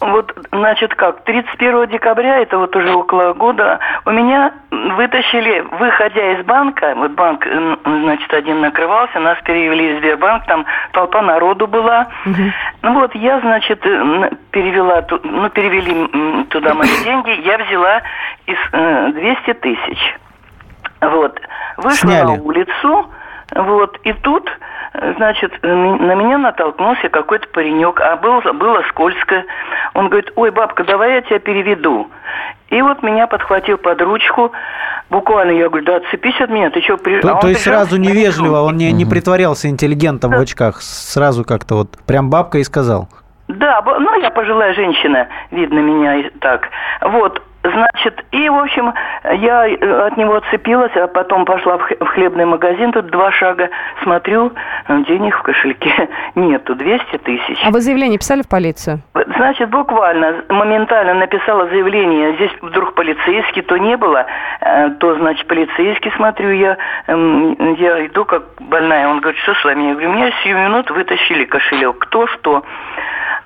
Вот, 0.00 0.36
значит, 0.50 0.94
как, 0.94 1.22
31 1.24 1.88
декабря, 1.88 2.40
это 2.40 2.58
вот 2.58 2.74
уже 2.74 2.92
около 2.92 3.32
года, 3.32 3.78
у 4.04 4.10
меня 4.10 4.52
вытащили, 4.70 5.60
выходя 5.78 6.32
из 6.32 6.44
банка, 6.44 6.94
вот 6.96 7.12
банк, 7.12 7.46
значит, 7.84 8.32
один 8.34 8.60
накрывался, 8.60 9.20
нас 9.20 9.38
перевели 9.44 9.94
в 9.94 9.98
Сбербанк, 10.00 10.44
там 10.46 10.66
толпа 10.92 11.22
народу 11.22 11.66
была. 11.66 12.08
Угу. 12.26 12.42
Ну 12.82 12.94
вот, 12.94 13.14
я, 13.14 13.40
значит, 13.40 13.86
э, 13.86 14.30
перевела, 14.50 15.04
ну, 15.22 15.48
перевели 15.50 16.44
туда 16.46 16.74
мои 16.74 16.88
деньги, 17.04 17.40
я 17.46 17.58
взяла 17.58 18.02
из 18.46 19.14
200 19.14 19.50
э, 19.50 19.54
тысяч. 19.54 20.16
Вот, 21.00 21.40
вышла 21.76 22.10
Сняли. 22.10 22.36
на 22.36 22.42
улицу, 22.42 23.10
вот, 23.54 23.98
и 24.02 24.12
тут 24.12 24.50
значит, 25.16 25.52
на 25.62 26.14
меня 26.14 26.38
натолкнулся 26.38 27.08
какой-то 27.08 27.48
паренек, 27.48 28.00
а 28.00 28.16
было, 28.16 28.40
было 28.52 28.82
скользко. 28.88 29.44
Он 29.94 30.08
говорит, 30.08 30.32
ой, 30.36 30.50
бабка, 30.50 30.84
давай 30.84 31.14
я 31.14 31.20
тебя 31.22 31.38
переведу. 31.38 32.08
И 32.68 32.80
вот 32.82 33.02
меня 33.02 33.26
подхватил 33.26 33.78
под 33.78 34.00
ручку. 34.00 34.52
Буквально 35.10 35.52
я 35.52 35.68
говорю, 35.68 35.84
да 35.84 35.96
отцепись 35.96 36.40
от 36.40 36.50
меня, 36.50 36.70
ты 36.70 36.80
что? 36.80 36.96
При... 36.96 37.20
То, 37.20 37.36
а 37.36 37.40
то 37.40 37.48
есть 37.48 37.62
сразу 37.62 37.96
невежливо, 37.96 38.62
он 38.62 38.76
не, 38.76 38.90
не 38.92 39.04
притворялся 39.04 39.68
интеллигентом 39.68 40.30
да. 40.30 40.38
в 40.38 40.40
очках, 40.40 40.80
сразу 40.80 41.44
как-то 41.44 41.74
вот, 41.76 41.98
прям 42.06 42.30
бабка 42.30 42.58
и 42.58 42.64
сказал. 42.64 43.08
Да, 43.48 43.82
ну 43.82 44.20
я 44.20 44.30
пожилая 44.30 44.72
женщина, 44.72 45.28
видно 45.50 45.78
меня 45.80 46.30
так. 46.40 46.68
Вот, 47.02 47.42
Значит, 47.64 48.22
и, 48.30 48.46
в 48.50 48.58
общем, 48.58 48.92
я 49.24 49.66
э, 49.66 50.06
от 50.06 50.18
него 50.18 50.34
отцепилась, 50.34 50.94
а 50.96 51.06
потом 51.06 51.46
пошла 51.46 51.78
в 51.78 52.06
хлебный 52.08 52.44
магазин, 52.44 52.92
тут 52.92 53.06
два 53.06 53.32
шага, 53.32 53.70
смотрю, 54.02 54.52
денег 55.08 55.38
в 55.38 55.42
кошельке 55.42 56.10
нету, 56.34 56.74
200 56.74 57.18
тысяч. 57.18 57.58
А 57.64 57.70
вы 57.70 57.80
заявление 57.80 58.18
писали 58.18 58.42
в 58.42 58.48
полицию? 58.50 59.00
Значит, 59.14 59.70
буквально, 59.70 60.44
моментально 60.50 61.14
написала 61.14 61.66
заявление, 61.68 62.34
здесь 62.34 62.50
вдруг 62.60 62.94
полицейский, 62.94 63.62
то 63.62 63.78
не 63.78 63.96
было, 63.96 64.26
э, 64.60 64.90
то, 65.00 65.14
значит, 65.14 65.46
полицейский, 65.46 66.12
смотрю, 66.16 66.50
я, 66.50 66.76
эм, 67.06 67.74
я 67.78 68.04
иду 68.04 68.26
как 68.26 68.42
больная, 68.60 69.08
он 69.08 69.20
говорит, 69.20 69.40
что 69.40 69.54
с 69.54 69.64
вами? 69.64 69.84
Я 69.84 69.92
говорю, 69.92 70.12
меня 70.12 70.30
сию 70.42 70.58
минут 70.58 70.90
вытащили 70.90 71.44
кошелек, 71.44 71.96
кто 71.98 72.26
что. 72.26 72.62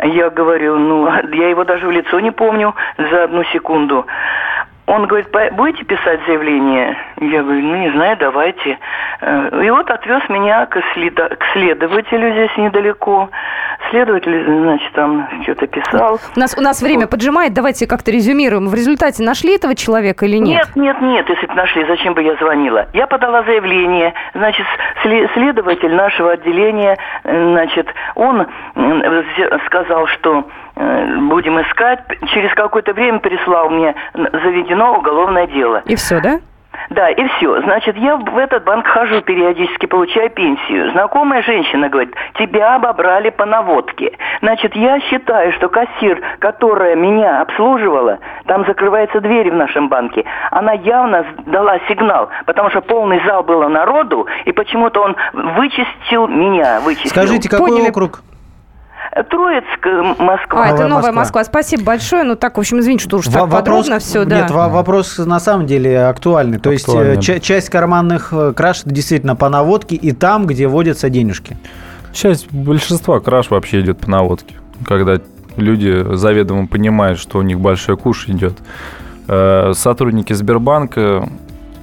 Я 0.03 0.31
говорю, 0.31 0.77
ну, 0.77 1.09
я 1.33 1.49
его 1.49 1.65
даже 1.65 1.87
в 1.87 1.91
лицо 1.91 2.21
не 2.21 2.31
помню 2.31 2.75
за 2.97 3.25
одну 3.25 3.45
секунду. 3.45 4.07
Он 4.87 5.07
говорит, 5.07 5.29
будете 5.53 5.85
писать 5.85 6.21
заявление? 6.27 6.97
Я 7.21 7.43
говорю, 7.43 7.61
ну 7.61 7.77
не 7.77 7.91
знаю, 7.91 8.17
давайте. 8.17 8.79
Э, 9.21 9.63
и 9.63 9.69
вот 9.69 9.91
отвез 9.91 10.27
меня 10.31 10.65
к, 10.65 10.81
следователю 11.53 12.33
здесь 12.33 12.57
недалеко. 12.57 13.29
Следователь, 13.91 14.45
значит, 14.45 14.93
там 14.93 15.29
что-то 15.43 15.67
писал. 15.67 16.21
У 16.37 16.39
нас, 16.39 16.57
у 16.57 16.61
нас 16.61 16.83
время 16.83 17.03
вот. 17.03 17.11
поджимает, 17.11 17.55
давайте 17.55 17.87
как-то 17.87 18.11
резюмируем. 18.11 18.69
В 18.69 18.75
результате 18.75 19.23
нашли 19.23 19.57
этого 19.57 19.75
человека 19.75 20.27
или 20.27 20.37
нет? 20.37 20.69
Нет, 20.75 20.77
нет, 20.77 21.01
нет, 21.01 21.29
если 21.29 21.47
бы 21.47 21.55
нашли, 21.55 21.87
зачем 21.87 22.15
бы 22.15 22.23
я 22.23 22.35
звонила? 22.37 22.87
Я 22.93 23.07
подала 23.07 23.43
заявление, 23.45 24.13
значит, 24.35 24.67
следователь 25.03 25.95
нашего 25.95 26.33
отделения, 26.33 26.97
значит, 27.25 27.87
он 28.15 28.47
сказал, 29.67 30.07
что 30.07 30.49
э, 30.77 31.17
будем 31.21 31.61
искать. 31.63 32.01
Через 32.33 32.53
какое-то 32.55 32.93
время 32.93 33.19
прислал 33.21 33.71
мне 33.71 33.95
заведено 34.15 34.99
уголовное 34.99 35.47
дело. 35.47 35.83
И 35.87 35.97
все, 35.97 36.21
да? 36.21 36.41
Да, 36.91 37.11
и 37.11 37.27
все. 37.29 37.61
Значит, 37.63 37.97
я 37.97 38.17
в 38.17 38.39
этот 38.39 38.65
банк 38.65 38.87
хожу 38.87 39.21
периодически, 39.21 39.87
получаю 39.87 40.31
пенсию. 40.31 40.91
Знакомая 40.93 41.43
женщина 41.43 41.89
говорит, 41.89 42.15
тебя 42.39 42.77
обобрали 42.77 43.31
по 43.31 43.45
наводке. 43.45 44.17
Значит, 44.41 44.75
я 44.75 45.01
считаю, 45.01 45.53
что 45.53 45.69
кассир, 45.69 46.21
которая 46.39 46.97
меня 46.97 47.43
обслуживала, 47.43 48.19
там 48.47 48.65
закрывается 48.67 49.21
дверь 49.21 49.51
в 49.51 49.55
нашем 49.55 49.89
банке, 49.89 50.25
она 50.51 50.73
явно 50.73 51.27
дала 51.47 51.79
сигнал, 51.89 52.31
потому 52.47 52.71
что 52.71 52.81
полный 52.81 53.23
зал 53.27 53.43
было 53.43 53.69
народу, 53.69 54.27
и 54.45 54.53
почему-то 54.53 55.03
он 55.03 55.17
вычистил 55.33 56.27
меня. 56.27 56.81
Вычистил. 56.81 57.11
Скажите, 57.11 57.51
какой 57.51 57.71
Поняли. 57.71 57.91
округ? 57.91 58.21
Троицк, 59.31 59.87
э, 59.87 60.03
Москва. 60.23 60.65
А, 60.65 60.69
это 60.69 60.83
Новая 60.87 61.13
Москва. 61.13 61.13
Москва. 61.13 61.45
Спасибо 61.45 61.83
большое. 61.85 62.25
Ну 62.25 62.37
так, 62.37 62.57
в 62.57 62.61
общем, 62.61 62.79
извините, 62.81 63.05
что 63.05 63.19
уж 63.19 63.27
так 63.27 63.51
подробно 63.51 63.99
все, 63.99 64.25
да. 64.25 64.41
Нет, 64.43 64.51
во- 64.51 64.69
вопрос 64.69 65.19
на 65.19 65.41
самом 65.41 65.67
деле 65.67 66.05
актуальный. 66.07 66.59
То 66.59 66.71
есть 66.71 66.87
Актуальный. 66.89 67.17
э, 67.17 67.21
ча- 67.21 67.41
часть 67.41 67.71
карманных 67.71 68.29
э, 68.33 68.53
краж 68.55 68.83
действительно 68.85 69.35
по 69.37 69.49
наводке 69.49 69.97
и 69.97 70.13
там, 70.13 70.47
где 70.47 70.67
водятся 70.69 71.09
денежки. 71.11 71.57
Часть 72.13 72.51
большинства 72.53 73.21
краж 73.21 73.51
вообще 73.51 73.81
идет 73.81 73.99
по 73.99 74.11
наводке. 74.11 74.55
Когда 74.87 75.21
люди 75.57 76.05
заведомо 76.15 76.67
понимают, 76.67 77.19
что 77.19 77.39
у 77.39 77.43
них 77.43 77.59
большой 77.61 77.97
куш 77.97 78.29
идет. 78.29 78.55
Э, 79.27 79.73
Сотрудники 79.75 80.33
Сбербанка 80.33 81.29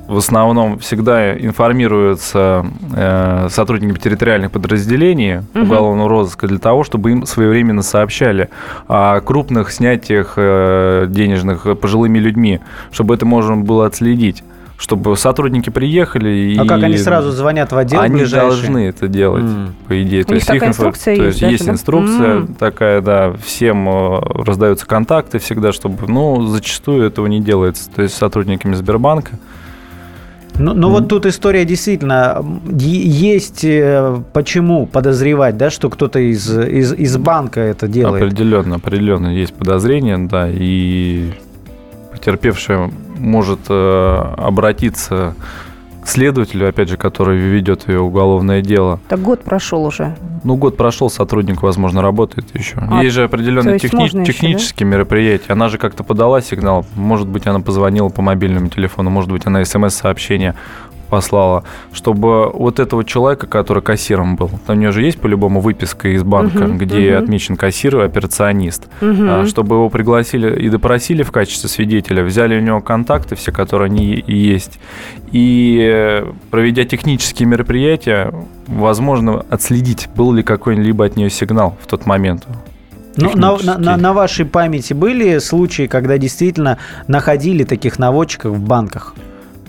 в 0.08 0.18
основном 0.18 0.80
всегда 0.80 1.34
информируются 1.38 2.66
э, 2.96 3.48
сотрудниками 3.50 3.98
территориальных 3.98 4.52
подразделений 4.52 5.40
Мгм. 5.54 5.64
уголовного 5.64 6.10
розыска 6.10 6.48
для 6.48 6.60
того, 6.60 6.84
чтобы 6.84 7.12
им 7.12 7.26
своевременно 7.26 7.82
сообщали 7.82 8.50
о 8.88 9.20
крупных 9.22 9.72
снятиях 9.72 10.34
э, 10.38 11.06
денежных 11.10 11.66
пожилыми 11.80 12.20
людьми, 12.20 12.60
чтобы 12.92 13.16
это 13.16 13.26
можно 13.26 13.58
было 13.58 13.86
отследить. 13.88 14.44
Чтобы 14.78 15.16
сотрудники 15.16 15.70
приехали 15.70 16.30
и... 16.30 16.58
А 16.58 16.66
как 16.66 16.84
они 16.84 16.98
сразу 16.98 17.32
звонят 17.32 17.72
в 17.72 17.78
отдел 17.78 18.02
Они 18.02 18.16
ближайший? 18.18 18.46
должны 18.50 18.88
это 18.90 19.08
делать, 19.08 19.44
М. 19.46 19.74
по 19.88 20.04
идее. 20.04 20.26
У 20.28 20.34
них 20.34 20.46
такая 20.46 20.60
инфо- 20.60 20.68
инструкция 20.72 21.16
то 21.16 21.24
есть, 21.24 21.36
есть 21.36 21.42
да, 21.42 21.48
есть 21.50 21.60
туда? 21.64 21.72
инструкция 21.72 22.32
М. 22.32 22.48
такая, 22.56 23.00
да, 23.02 23.34
всем 23.42 23.88
э, 23.88 24.20
раздаются 24.44 24.86
контакты 24.86 25.40
всегда, 25.40 25.72
чтобы, 25.72 26.12
ну, 26.12 26.46
зачастую 26.48 27.06
этого 27.08 27.26
не 27.28 27.40
делается. 27.40 27.90
То 27.90 28.02
есть 28.02 28.16
сотрудниками 28.16 28.74
Сбербанка. 28.76 29.40
Ну, 30.58 30.74
ну 30.74 30.90
вот 30.90 31.08
тут 31.08 31.26
история 31.26 31.66
действительно 31.66 32.44
есть 32.78 33.64
э, 33.64 34.22
почему 34.34 34.86
подозревать, 34.86 35.58
да, 35.58 35.70
что 35.70 35.90
кто-то 35.90 36.20
из, 36.20 36.50
из, 36.50 36.94
из 36.94 37.18
банка 37.18 37.60
это 37.60 37.88
делает. 37.88 38.24
Определенно, 38.24 38.76
определенно 38.76 39.28
есть 39.28 39.54
подозрения, 39.54 40.18
да, 40.18 40.50
и 40.50 41.32
потерпевшая 42.12 42.92
может 43.18 43.60
э, 43.70 44.34
обратиться 44.38 45.36
следователю, 46.10 46.68
опять 46.70 46.90
же, 46.90 46.98
который 46.98 47.38
ведет 47.38 47.88
ее 47.88 48.00
уголовное 48.02 48.62
дело. 48.62 49.00
Так 49.08 49.22
год 49.22 49.44
прошел 49.44 49.86
уже. 49.86 50.16
Ну, 50.44 50.56
год 50.56 50.78
прошел, 50.78 51.10
сотрудник, 51.10 51.62
возможно, 51.64 52.02
работает 52.02 52.48
еще. 52.54 52.78
А, 52.78 53.04
есть 53.04 53.16
же 53.16 53.24
определенные 53.24 53.80
техни- 53.80 54.04
еще, 54.04 54.24
технические 54.26 54.88
мероприятия. 54.88 55.54
Она 55.54 55.70
же 55.70 55.78
как-то 55.78 56.04
подала 56.04 56.42
сигнал. 56.42 56.86
Может 56.96 57.28
быть, 57.28 57.48
она 57.48 57.60
позвонила 57.60 58.10
по 58.10 58.22
мобильному 58.22 58.70
телефону, 58.70 59.10
может 59.10 59.32
быть, 59.32 59.46
она 59.46 59.64
смс-сообщение 59.66 60.56
послала, 61.10 61.64
чтобы 61.94 62.50
вот 62.52 62.80
этого 62.80 63.04
человека, 63.04 63.48
который 63.48 63.82
кассиром 63.84 64.36
был, 64.36 64.50
там 64.66 64.78
у 64.78 64.80
нее 64.80 64.92
же 64.92 65.04
есть 65.04 65.20
по-любому 65.20 65.62
выписка 65.62 66.10
из 66.10 66.24
банка, 66.24 66.66
Мгм, 66.66 66.78
где 66.78 67.12
мгм. 67.16 67.24
отмечен 67.24 67.56
кассир 67.58 67.98
и 68.00 68.04
операционист, 68.04 68.88
а, 69.02 69.46
чтобы 69.48 69.76
его 69.76 69.90
пригласили 69.90 70.60
и 70.60 70.70
допросили 70.70 71.24
в 71.24 71.32
качестве 71.32 71.70
свидетеля, 71.70 72.24
взяли 72.24 72.58
у 72.58 72.62
него 72.62 72.82
контакты, 72.82 73.36
все, 73.36 73.52
которые 73.52 73.88
они 73.88 74.14
и 74.14 74.36
есть, 74.36 74.80
и 75.32 75.80
э, 75.92 76.32
проведя 76.52 76.86
технические 76.86 77.48
мероприятия, 77.48 78.34
возможно 78.68 79.46
отследить, 79.50 80.10
был 80.16 80.34
ли 80.34 80.44
какой-либо 80.44 81.06
от 81.06 81.16
нее 81.16 81.30
сигнал 81.30 81.78
в 81.82 81.88
тот 81.88 82.06
момент. 82.06 82.46
Ну, 83.18 83.32
на, 83.36 83.78
на- 83.78 83.96
на 83.98 84.14
вашей 84.14 84.44
памяти 84.46 84.94
были 84.94 85.38
случаи, 85.40 85.88
когда 85.88 86.18
действительно 86.18 86.78
находили 87.08 87.64
таких 87.64 87.98
наводчиков 87.98 88.52
в 88.54 88.60
банках? 88.60 89.16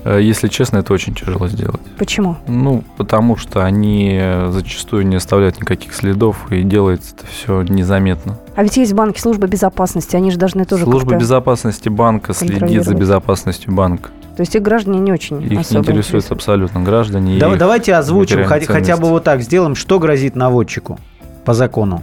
Э, 0.06 0.20
Если 0.22 0.46
честно, 0.48 0.78
это 0.78 0.92
очень 0.92 1.14
тяжело 1.14 1.48
сделать. 1.48 1.80
Почему? 1.98 2.36
Ну, 2.46 2.84
потому 2.96 3.36
что 3.36 3.64
они 3.64 4.20
зачастую 4.50 5.06
не 5.06 5.16
оставляют 5.16 5.60
никаких 5.60 5.92
следов, 5.94 6.46
и 6.50 6.62
делается 6.62 7.14
это 7.16 7.26
все 7.26 7.62
незаметно. 7.62 8.38
А 8.54 8.62
ведь 8.62 8.76
есть 8.76 8.92
в 8.92 8.94
банке 8.94 9.20
служба 9.20 9.48
безопасности, 9.48 10.14
они 10.14 10.30
же 10.30 10.38
должны 10.38 10.64
тоже 10.64 10.84
Служба 10.84 11.10
как-то... 11.10 11.22
безопасности 11.24 11.88
банка 11.88 12.32
следит 12.34 12.84
за 12.84 12.94
безопасностью 12.94 13.72
банка. 13.74 14.10
То 14.36 14.42
есть 14.42 14.54
их 14.54 14.62
граждане 14.62 14.98
не 15.00 15.12
очень 15.12 15.42
Их 15.42 15.50
не 15.50 15.56
особо 15.56 15.80
интересует 15.80 15.96
интересуют. 16.24 16.32
абсолютно 16.32 16.82
граждане. 16.82 17.36
и 17.36 17.40
Да- 17.40 17.56
давайте 17.56 17.94
озвучим 17.94 18.44
хотя, 18.44 18.66
хотя 18.66 18.96
бы 18.98 19.08
вот 19.08 19.24
так 19.24 19.40
сделаем, 19.40 19.74
что 19.74 19.98
грозит 19.98 20.36
наводчику 20.36 20.98
по 21.46 21.54
закону. 21.54 22.02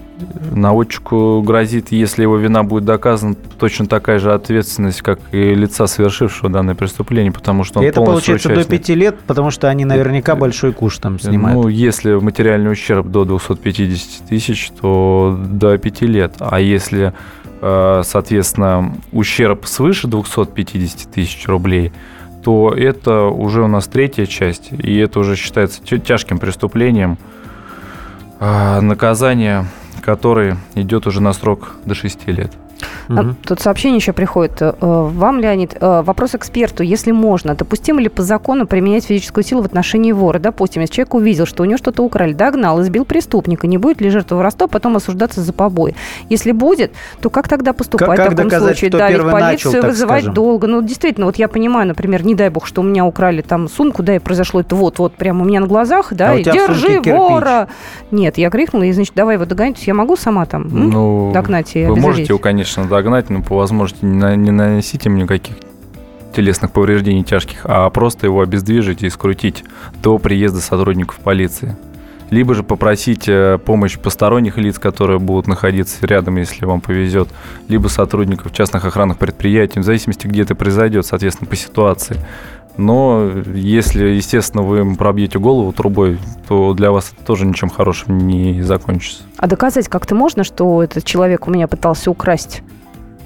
Наводчику 0.52 1.42
грозит, 1.46 1.92
если 1.92 2.22
его 2.24 2.38
вина 2.38 2.64
будет 2.64 2.86
доказана, 2.86 3.36
точно 3.60 3.88
такая 3.88 4.18
же 4.20 4.34
ответственность, 4.34 5.02
как 5.02 5.20
и 5.34 5.54
лица, 5.54 5.86
совершившего 5.86 6.50
данное 6.50 6.76
преступление, 6.76 7.32
потому 7.34 7.66
что 7.66 7.80
он 7.80 7.86
И 7.86 7.90
это 7.90 8.00
получается 8.02 8.48
до 8.48 8.56
участник. 8.56 8.72
пяти 8.80 8.96
лет, 8.96 9.20
потому 9.28 9.52
что 9.52 9.68
они 9.70 9.84
наверняка 9.84 10.36
большой 10.36 10.72
куш 10.72 10.98
там 10.98 11.20
снимают. 11.20 11.62
Ну, 11.62 11.68
если 11.68 12.14
материальный 12.16 12.72
ущерб 12.72 13.08
до 13.08 13.26
250 13.26 14.28
тысяч, 14.30 14.72
то 14.80 15.38
до 15.46 15.78
5 15.78 16.02
лет. 16.08 16.36
А 16.40 16.62
если, 16.62 17.14
э, 17.62 18.02
соответственно, 18.06 18.96
ущерб 19.12 19.66
свыше 19.66 20.08
250 20.08 21.12
тысяч 21.12 21.48
рублей, 21.50 21.92
то 22.44 22.74
это 22.76 23.24
уже 23.26 23.62
у 23.62 23.68
нас 23.68 23.88
третья 23.88 24.26
часть, 24.26 24.70
и 24.72 24.98
это 24.98 25.20
уже 25.20 25.36
считается 25.36 25.82
тя- 25.84 25.98
тяжким 25.98 26.40
преступлением, 26.40 27.18
наказание 28.82 29.66
которое 30.04 30.58
идет 30.76 31.08
уже 31.08 31.22
на 31.22 31.34
срок 31.34 31.76
до 31.86 31.96
6 31.96 32.28
лет. 32.28 32.52
А, 33.10 33.14
Мгм. 33.14 33.36
Тут 33.46 33.60
сообщение 33.62 33.98
еще 33.98 34.14
приходит. 34.14 34.62
Э, 34.62 34.74
Вам, 34.82 35.40
Леонид, 35.40 35.76
э, 35.80 36.02
вопрос 36.04 36.36
эксперту. 36.36 36.84
Если 36.84 37.12
можно, 37.12 37.54
допустимо 37.56 38.02
ли 38.02 38.10
по 38.10 38.22
закону 38.24 38.66
применять 38.66 39.06
физическую 39.06 39.44
силу 39.44 39.62
в 39.62 39.66
отношении 39.66 40.12
вора? 40.12 40.40
Допустим, 40.40 40.82
если 40.82 40.96
человек 40.96 41.14
увидел, 41.14 41.46
что 41.46 41.64
у 41.64 41.66
него 41.66 41.78
что-то 41.78 42.04
украли, 42.04 42.34
догнал, 42.34 42.82
избил 42.82 43.06
преступника, 43.06 43.68
не 43.68 43.78
будет 43.78 44.02
ли 44.02 44.10
жертва 44.10 44.36
воровства 44.38 44.68
потом 44.68 44.96
осуждаться 44.96 45.42
за 45.42 45.54
побои? 45.54 45.96
Если 46.30 46.52
будет, 46.52 46.92
то 47.22 47.30
как 47.30 47.48
тогда 47.48 47.74
поступать 47.74 48.08
Как- 48.08 48.18
как 48.18 48.28
в 48.28 48.36
таком 48.36 48.50
доказать, 48.50 48.78
случае? 48.78 48.90
кто 48.90 48.98
Да, 49.00 49.08
ведь 49.10 49.18
первый 49.18 49.32
полицию 49.32 49.72
начал, 49.74 49.88
вызывать 49.90 50.22
скажем? 50.22 50.34
долго. 50.34 50.68
Ну, 50.68 50.82
действительно, 50.82 51.26
вот 51.26 51.36
я 51.38 51.48
понимаю, 51.48 51.88
например, 51.88 52.26
не 52.26 52.36
дай 52.36 52.50
бог, 52.50 52.66
что 52.66 52.82
у 52.82 52.84
меня 52.84 53.06
украли 53.06 53.42
там 53.42 53.68
сумку, 53.70 54.02
да, 54.04 54.16
и 54.16 54.20
произошло 54.20 54.62
это 54.62 54.76
вот-вот 54.76 55.14
прямо 55.16 55.44
у 55.44 55.46
меня 55.46 55.60
на 55.60 55.68
глазах, 55.68 56.14
да, 56.14 56.32
А 56.32 56.34
у 56.36 56.38
и 56.38 56.44
держи 56.44 56.74
сумке 56.88 56.96
кирпич. 57.04 57.14
вора. 57.14 57.68
Нет, 58.12 58.38
я 58.38 58.50
крикнула, 58.50 58.84
и, 58.84 58.92
значит, 58.94 59.14
давай 59.16 59.36
его 59.36 59.46
догонять. 59.46 59.86
Я 59.86 59.94
могу 59.94 60.16
сама 60.16 60.46
там 60.46 60.68
Ну, 60.70 61.32
догнать 61.34 61.76
и 61.76 61.80
Вы 61.80 61.84
обезвредить? 61.86 62.04
можете 62.04 62.24
его, 62.30 62.40
конечно, 62.40 62.73
догнать, 62.82 63.30
но 63.30 63.42
по 63.42 63.58
возможности 63.58 64.06
не, 64.06 64.36
не 64.38 64.52
наносить 64.52 65.06
им 65.06 65.16
никаких 65.16 65.56
телесных 66.36 66.72
повреждений 66.72 67.24
тяжких, 67.24 67.62
а 67.64 67.90
просто 67.90 68.26
его 68.28 68.42
обездвижить 68.42 69.04
и 69.04 69.10
скрутить 69.10 69.64
до 70.02 70.18
приезда 70.18 70.60
сотрудников 70.60 71.20
полиции. 71.20 71.76
Либо 72.30 72.56
же 72.56 72.64
попросить 72.64 73.28
э, 73.28 73.60
помощь 73.64 74.00
посторонних 74.00 74.58
лиц, 74.58 74.80
которые 74.80 75.20
будут 75.20 75.46
находиться 75.46 76.06
рядом, 76.08 76.38
если 76.38 76.66
вам 76.66 76.82
повезет, 76.82 77.30
либо 77.68 77.90
сотрудников 77.90 78.52
частных 78.52 78.86
охранных 78.86 79.20
предприятий, 79.20 79.80
в 79.80 79.84
зависимости, 79.84 80.26
где 80.26 80.42
это 80.42 80.56
произойдет, 80.56 81.06
соответственно, 81.06 81.48
по 81.48 81.56
ситуации. 81.56 82.18
Но 82.78 83.30
если, 83.54 84.06
естественно, 84.06 84.64
вы 84.64 84.80
им 84.80 84.96
пробьете 84.96 85.40
голову 85.40 85.72
трубой, 85.74 86.20
то 86.48 86.74
для 86.74 86.92
вас 86.92 87.14
это 87.16 87.26
тоже 87.26 87.46
ничем 87.46 87.70
хорошим 87.70 88.18
не 88.28 88.62
закончится. 88.62 89.24
А 89.38 89.48
доказать 89.48 89.88
как-то 89.88 90.16
можно, 90.16 90.44
что 90.44 90.82
этот 90.82 91.04
человек 91.06 91.48
у 91.48 91.52
меня 91.52 91.68
пытался 91.68 92.10
украсть? 92.10 92.64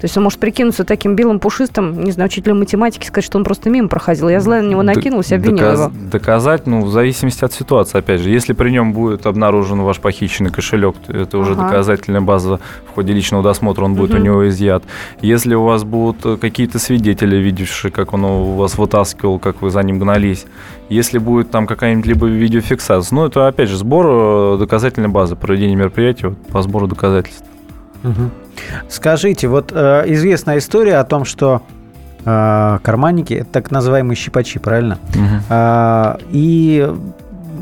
То 0.00 0.04
есть 0.04 0.16
он 0.16 0.22
может 0.22 0.38
прикинуться 0.38 0.84
таким 0.84 1.16
белым 1.16 1.40
пушистым, 1.40 2.04
не 2.04 2.12
знаю, 2.12 2.28
учителем 2.28 2.60
математики, 2.60 3.04
сказать, 3.06 3.24
что 3.24 3.36
он 3.36 3.44
просто 3.44 3.68
мимо 3.68 3.88
проходил. 3.88 4.28
Я 4.28 4.40
злая 4.40 4.62
на 4.62 4.68
него 4.68 4.82
накинулась 4.84 5.32
и 5.32 5.34
обвинила 5.34 5.72
доказ- 5.72 5.80
его. 5.80 5.92
Доказать, 6.10 6.66
ну, 6.68 6.84
в 6.84 6.90
зависимости 6.90 7.44
от 7.44 7.52
ситуации, 7.52 7.98
опять 7.98 8.20
же. 8.20 8.30
Если 8.30 8.52
при 8.52 8.70
нем 8.70 8.92
будет 8.92 9.26
обнаружен 9.26 9.80
ваш 9.80 9.98
похищенный 9.98 10.50
кошелек, 10.50 10.94
то 11.06 11.12
это 11.16 11.36
уже 11.38 11.52
Ага. 11.54 11.64
доказательная 11.64 12.20
база 12.20 12.60
в 12.90 12.94
ходе 12.94 13.12
личного 13.12 13.42
досмотра, 13.42 13.84
он 13.84 13.94
будет 13.94 14.10
Мгм. 14.10 14.20
у 14.20 14.24
него 14.24 14.48
изъят. 14.48 14.84
Если 15.20 15.54
у 15.56 15.64
вас 15.64 15.82
будут 15.82 16.24
э, 16.24 16.36
какие-то 16.36 16.78
свидетели, 16.78 17.36
видевшие, 17.36 17.90
как 17.90 18.12
он 18.14 18.24
у 18.24 18.54
вас 18.54 18.78
вытаскивал, 18.78 19.38
как 19.40 19.62
вы 19.62 19.70
за 19.70 19.82
ним 19.82 19.98
гнались, 19.98 20.46
если 20.88 21.18
будет 21.18 21.50
там 21.50 21.66
какая-нибудь 21.66 22.06
либо 22.06 22.26
видеофиксация, 22.28 23.14
ну, 23.16 23.26
это, 23.26 23.48
опять 23.48 23.68
же, 23.68 23.76
сбор 23.76 24.06
э, 24.08 24.56
доказательной 24.60 25.08
базы, 25.08 25.34
проведение 25.34 25.74
мероприятия 25.76 26.28
вот 26.28 26.38
по 26.46 26.62
сбору 26.62 26.86
доказательств. 26.86 27.44
Мгм. 28.04 28.30
Скажите, 28.88 29.48
вот 29.48 29.72
э, 29.74 30.04
известная 30.06 30.58
история 30.58 30.96
о 30.96 31.04
том, 31.04 31.24
что 31.24 31.62
э, 32.24 32.78
карманники 32.82 33.34
это 33.34 33.50
так 33.50 33.70
называемые 33.70 34.16
щипачи, 34.16 34.58
правильно? 34.58 34.98
Мгм. 35.14 35.42
А, 35.48 36.18
и 36.30 36.90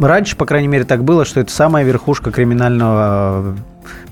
раньше, 0.01 0.37
по 0.37 0.47
крайней 0.47 0.69
мере, 0.69 0.85
так 0.85 1.05
было, 1.05 1.25
что 1.25 1.41
это 1.41 1.51
самая 1.51 1.85
верхушка 1.85 2.31
криминального 2.31 3.57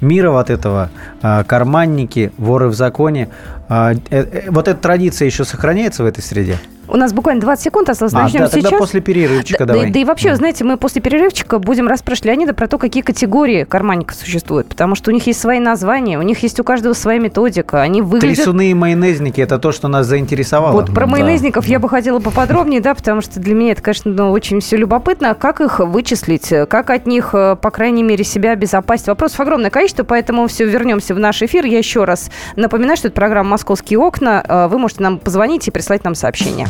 э, 0.01 0.05
мира 0.05 0.31
вот 0.31 0.51
этого, 0.51 0.91
э, 1.23 1.45
карманники, 1.45 2.33
воры 2.39 2.69
в 2.69 2.75
законе. 2.75 3.29
А, 3.69 3.93
э, 3.93 3.99
э, 4.11 4.51
Вот 4.51 4.69
эта 4.69 4.81
традиция 4.81 5.27
еще 5.27 5.45
сохраняется 5.45 6.03
в 6.03 6.07
этой 6.07 6.23
среде? 6.23 6.59
У 6.89 6.97
нас 6.97 7.13
буквально 7.13 7.41
20 7.41 7.65
секунд 7.65 7.89
осталось. 7.89 8.15
А, 8.15 8.23
Начнем 8.25 8.41
да, 8.41 8.49
тогда 8.49 8.69
сейчас. 8.69 8.79
после 8.79 9.01
перерывчика 9.01 9.61
Да, 9.61 9.73
давай. 9.75 9.87
да, 9.89 9.93
да 9.95 10.01
и 10.01 10.05
вообще, 10.05 10.35
знаете, 10.37 10.65
мы 10.65 10.77
после 10.77 11.01
перерывчика 11.01 11.59
будем 11.59 11.89
расспрашивать 11.89 12.27
Леонида 12.27 12.55
про 12.55 12.67
то, 12.69 12.79
какие 12.79 13.03
категории 13.03 13.65
карманников 13.65 14.17
существуют. 14.17 14.69
Потому 14.69 14.95
что 14.95 15.11
у 15.11 15.15
них 15.15 15.27
есть 15.27 15.41
свои 15.41 15.59
названия, 15.61 16.19
у 16.19 16.23
них 16.23 16.43
есть 16.43 16.61
у 16.61 16.65
каждого 16.65 16.93
своя 16.93 17.19
методика. 17.19 17.81
Они 17.81 18.03
выглядят... 18.03 18.37
Трясуны 18.37 18.71
и 18.71 18.75
майонезники– 18.75 19.41
это 19.43 19.59
то, 19.59 19.73
что 19.73 19.89
нас 19.89 20.07
заинтересовало. 20.07 20.73
Вот 20.73 20.87
про 20.95 21.07
Да. 21.07 21.13
майонезников 21.13 21.67
я 21.67 21.79
бы 21.79 21.89
хотела 21.89 22.21
поподробнее, 22.21 22.81
да, 22.81 22.95
потому 22.95 23.21
что 23.21 23.41
для 23.41 23.55
меня 23.55 23.73
это, 23.73 23.83
конечно, 23.83 24.11
ну, 24.13 24.31
очень 24.31 24.61
все 24.61 24.77
любопытно. 24.77 25.35
Как 25.35 25.61
их 25.61 25.81
вычислить? 25.81 26.49
Как 26.69 26.91
от 26.91 27.07
них, 27.07 27.31
э, 27.33 27.57
по 27.61 27.71
крайней 27.71 28.03
мере, 28.03 28.25
себя 28.25 28.53
обезопасить? 28.53 29.07
Вопросов 29.09 29.41
огромное 29.41 29.71
количество, 29.71 30.05
поэтому 30.05 30.47
все, 30.49 30.65
вернемся 30.67 31.15
в 31.15 31.19
наш 31.19 31.43
эфир. 31.43 31.65
Я 31.65 31.79
еще 31.79 32.05
раз 32.05 32.31
напоминаю, 32.57 32.97
что 32.97 33.09
это 33.09 33.15
программа 33.15 33.51
«Московские 33.51 33.99
окна». 33.99 34.45
Э, 34.47 34.69
Вы 34.69 34.79
можете 34.79 35.03
нам 35.03 35.19
позвонить 35.19 35.67
и 35.69 35.71
прислать 35.71 36.05
нам 36.05 36.15
сообщение. 36.15 36.67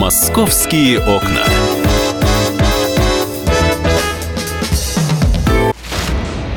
Московские 0.00 0.98
окна. 0.98 1.44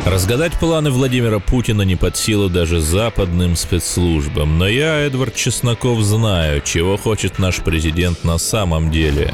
Разгадать 0.06 0.54
планы 0.54 0.92
Владимира 0.92 1.40
Путина 1.40 1.82
не 1.82 1.98
под 1.98 2.16
силу 2.16 2.48
даже 2.48 2.80
западным 2.80 3.58
спецслужбам. 3.58 4.58
Но 4.58 4.70
я, 4.70 4.96
Эдвард 5.00 5.36
Чесноков, 5.36 6.00
знаю, 6.00 6.62
чего 6.62 6.96
хочет 6.96 7.38
наш 7.38 7.58
президент 7.58 8.24
на 8.24 8.38
самом 8.38 8.90
деле. 8.90 9.34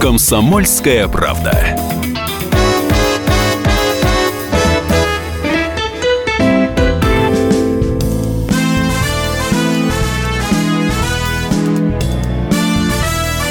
Комсомольская 0.00 1.06
правда. 1.08 1.76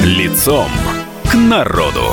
Лицом 0.02 0.72
к 1.30 1.36
народу. 1.36 2.09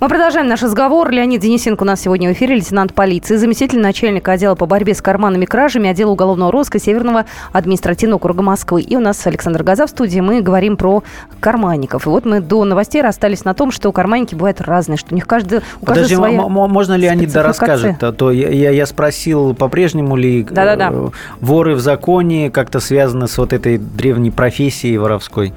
Мы 0.00 0.08
продолжаем 0.08 0.46
наш 0.46 0.62
разговор. 0.62 1.10
Леонид 1.10 1.40
Денисенко 1.40 1.82
у 1.82 1.84
нас 1.86 2.00
сегодня 2.00 2.28
в 2.28 2.32
эфире, 2.32 2.54
лейтенант 2.54 2.94
полиции, 2.94 3.34
заместитель 3.34 3.80
начальника 3.80 4.30
отдела 4.30 4.54
по 4.54 4.64
борьбе 4.64 4.94
с 4.94 5.02
карманными 5.02 5.44
кражами 5.44 5.90
отдела 5.90 6.12
уголовного 6.12 6.52
розыска 6.52 6.78
Северного 6.78 7.24
административного 7.52 8.18
округа 8.18 8.42
Москвы. 8.42 8.82
И 8.82 8.94
у 8.94 9.00
нас 9.00 9.26
Александр 9.26 9.64
Газа 9.64 9.88
в 9.88 9.90
студии. 9.90 10.20
Мы 10.20 10.40
говорим 10.40 10.76
про 10.76 11.02
карманников. 11.40 12.06
И 12.06 12.10
вот 12.10 12.24
мы 12.26 12.38
до 12.40 12.62
новостей 12.62 13.02
расстались 13.02 13.44
на 13.44 13.54
том, 13.54 13.72
что 13.72 13.90
карманники 13.90 14.36
бывают 14.36 14.60
разные, 14.60 14.98
что 14.98 15.08
у 15.10 15.14
них 15.16 15.26
каждый, 15.26 15.62
у 15.82 15.86
Подожди, 15.86 16.14
своя 16.14 16.42
м- 16.42 16.46
м- 16.46 16.70
можно 16.70 16.94
Леонид 16.94 17.32
да 17.32 17.52
спецификация. 17.52 17.88
расскажет? 17.88 18.02
А 18.04 18.12
то 18.12 18.30
я, 18.30 18.50
я- 18.50 18.70
я 18.70 18.86
спросил, 18.86 19.52
по-прежнему 19.54 20.14
ли 20.14 20.42
э, 20.42 20.46
Да-да-да. 20.48 20.92
воры 21.40 21.74
в 21.74 21.80
законе 21.80 22.52
как-то 22.52 22.78
связаны 22.78 23.26
с 23.26 23.36
вот 23.36 23.52
этой 23.52 23.78
древней 23.78 24.30
профессией 24.30 24.96
воровской? 24.96 25.52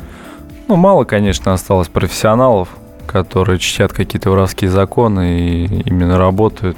Ну, 0.67 0.77
мало, 0.77 1.03
конечно, 1.03 1.53
осталось 1.53 1.89
профессионалов, 1.89 2.69
которые 3.11 3.59
чтят 3.59 3.93
какие-то 3.93 4.29
воровские 4.29 4.69
законы 4.69 5.39
и 5.39 5.81
именно 5.85 6.17
работают, 6.17 6.77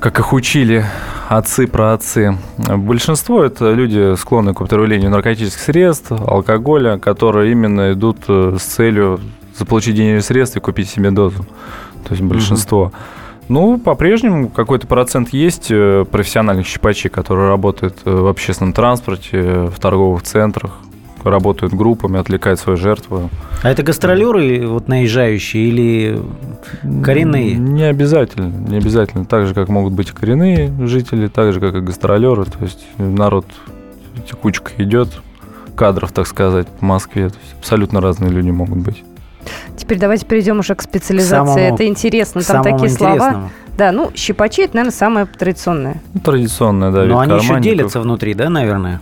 как 0.00 0.18
их 0.20 0.32
учили 0.32 0.84
отцы 1.28 1.66
про 1.66 1.92
отцы. 1.92 2.38
Большинство 2.56 3.42
это 3.44 3.72
люди, 3.72 4.14
склонные 4.16 4.54
к 4.54 4.60
употреблению 4.60 5.10
наркотических 5.10 5.60
средств, 5.60 6.12
алкоголя, 6.12 6.98
которые 6.98 7.52
именно 7.52 7.92
идут 7.92 8.18
э, 8.28 8.56
с 8.58 8.62
целью 8.62 9.20
заполучить 9.56 9.96
денежные 9.96 10.22
средства 10.22 10.60
и 10.60 10.62
купить 10.62 10.88
себе 10.88 11.10
дозу. 11.10 11.44
То 12.04 12.10
есть 12.14 12.22
большинство. 12.22 12.92
Ну, 13.48 13.78
по-прежнему 13.78 14.48
какой-то 14.48 14.86
процент 14.86 15.30
есть 15.30 15.70
э, 15.70 16.04
профессиональных 16.10 16.66
щипачей, 16.66 17.10
которые 17.10 17.48
работают 17.48 17.98
э, 18.04 18.10
в 18.10 18.26
общественном 18.26 18.72
транспорте, 18.72 19.42
в 19.42 19.78
торговых 19.80 20.22
центрах, 20.22 20.78
работают 21.30 21.72
группами, 21.74 22.18
отвлекают 22.18 22.60
свою 22.60 22.76
жертву. 22.76 23.30
А 23.62 23.70
это 23.70 23.82
гастролеры 23.82 24.66
вот 24.66 24.88
наезжающие 24.88 25.68
или 25.68 26.20
коренные? 27.02 27.54
Не 27.54 27.84
обязательно. 27.84 28.52
Не 28.68 28.76
обязательно. 28.78 29.24
Так 29.24 29.46
же, 29.46 29.54
как 29.54 29.68
могут 29.68 29.92
быть 29.92 30.10
и 30.10 30.12
коренные 30.12 30.72
жители, 30.86 31.28
так 31.28 31.52
же, 31.52 31.60
как 31.60 31.74
и 31.74 31.80
гастролеры. 31.80 32.44
То 32.44 32.58
есть 32.62 32.86
народ 32.98 33.46
текучка 34.28 34.72
идет, 34.78 35.08
кадров, 35.76 36.12
так 36.12 36.26
сказать, 36.26 36.68
по 36.68 36.84
Москве. 36.84 37.28
То 37.28 37.36
есть 37.42 37.54
абсолютно 37.58 38.00
разные 38.00 38.30
люди 38.30 38.50
могут 38.50 38.78
быть. 38.78 39.04
Теперь 39.76 39.98
давайте 39.98 40.26
перейдем 40.26 40.58
уже 40.58 40.74
к 40.74 40.82
специализации. 40.82 41.52
Самому- 41.54 41.74
это 41.74 41.86
интересно. 41.86 42.42
К 42.42 42.46
Там 42.46 42.62
такие 42.62 42.90
слова. 42.90 43.50
Да, 43.76 43.92
ну, 43.92 44.10
щипачи, 44.14 44.62
это, 44.62 44.74
наверное, 44.74 44.96
самое 44.96 45.26
традиционное. 45.26 46.02
Ну, 46.12 46.20
традиционная, 46.20 46.90
да, 46.90 47.04
Но 47.04 47.22
вид 47.22 47.32
они 47.32 47.42
еще 47.42 47.60
делятся 47.60 48.00
внутри, 48.00 48.34
да, 48.34 48.50
наверное? 48.50 49.00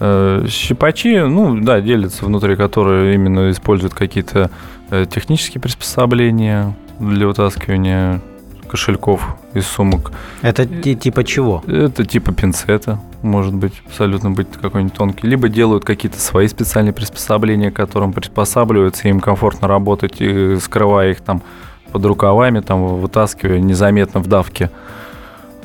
Э, 0.00 0.44
Щипачи, 0.48 1.20
ну 1.20 1.60
да, 1.60 1.80
делятся 1.80 2.24
внутри, 2.26 2.56
которые 2.56 3.14
именно 3.14 3.50
используют 3.50 3.94
какие-то 3.94 4.50
э, 4.90 5.06
технические 5.12 5.60
приспособления 5.60 6.74
для 6.98 7.26
вытаскивания 7.26 8.20
кошельков 8.68 9.36
из 9.54 9.66
сумок. 9.66 10.10
Это 10.42 10.66
ти- 10.66 10.96
типа 10.96 11.22
чего? 11.22 11.62
Это 11.66 12.04
типа 12.04 12.32
пинцета, 12.32 12.98
может 13.22 13.54
быть, 13.54 13.74
абсолютно 13.86 14.30
быть 14.32 14.48
какой-нибудь 14.60 14.94
тонкий. 14.94 15.26
Либо 15.28 15.48
делают 15.48 15.84
какие-то 15.84 16.18
свои 16.20 16.48
специальные 16.48 16.92
приспособления, 16.92 17.70
которым 17.70 18.12
приспосабливаются, 18.12 19.08
им 19.08 19.20
комфортно 19.20 19.68
работать, 19.68 20.20
и 20.20 20.56
скрывая 20.56 21.12
их 21.12 21.20
там 21.20 21.40
под 21.92 22.04
рукавами, 22.04 22.60
там 22.60 22.84
вытаскивая 22.96 23.60
незаметно 23.60 24.18
в 24.20 24.26
давке. 24.26 24.70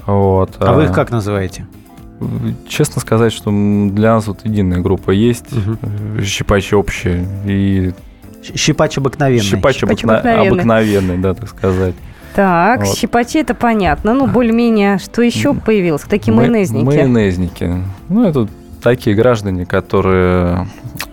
Вот. 0.06 0.56
А 0.60 0.74
вы 0.74 0.84
их 0.86 0.92
как 0.94 1.10
называете? 1.10 1.66
Честно 2.68 3.02
сказать, 3.02 3.32
что 3.34 3.50
для 3.52 4.14
нас 4.16 4.28
вот 4.28 4.40
единая 4.46 4.80
группа 4.80 5.12
есть, 5.12 5.46
э, 5.52 6.22
щипачи 6.24 6.74
общие, 6.76 7.26
и 7.46 7.92
Щипач 8.56 8.98
обыкновенный. 8.98 9.44
щипач 9.44 9.76
Щипач 9.78 10.04
обыкна- 10.04 10.20
обыкновенный. 10.20 10.50
обыкновенный, 10.50 11.18
да, 11.18 11.34
так 11.34 11.50
сказать. 11.50 11.96
Так, 12.36 12.86
Вот. 12.86 12.98
щипачи, 12.98 13.38
это 13.38 13.54
понятно. 13.56 14.14
Ну, 14.14 14.28
более-менее, 14.28 14.98
что 15.00 15.22
еще 15.22 15.54
появилось? 15.54 16.04
Такие 16.04 16.32
Ма- 16.34 16.42
майонезники. 16.42 16.86
Майонезники. 16.86 17.74
Ну, 18.08 18.26
это 18.26 18.48
такие 18.82 19.16
граждане, 19.16 19.66
которые 19.66 20.68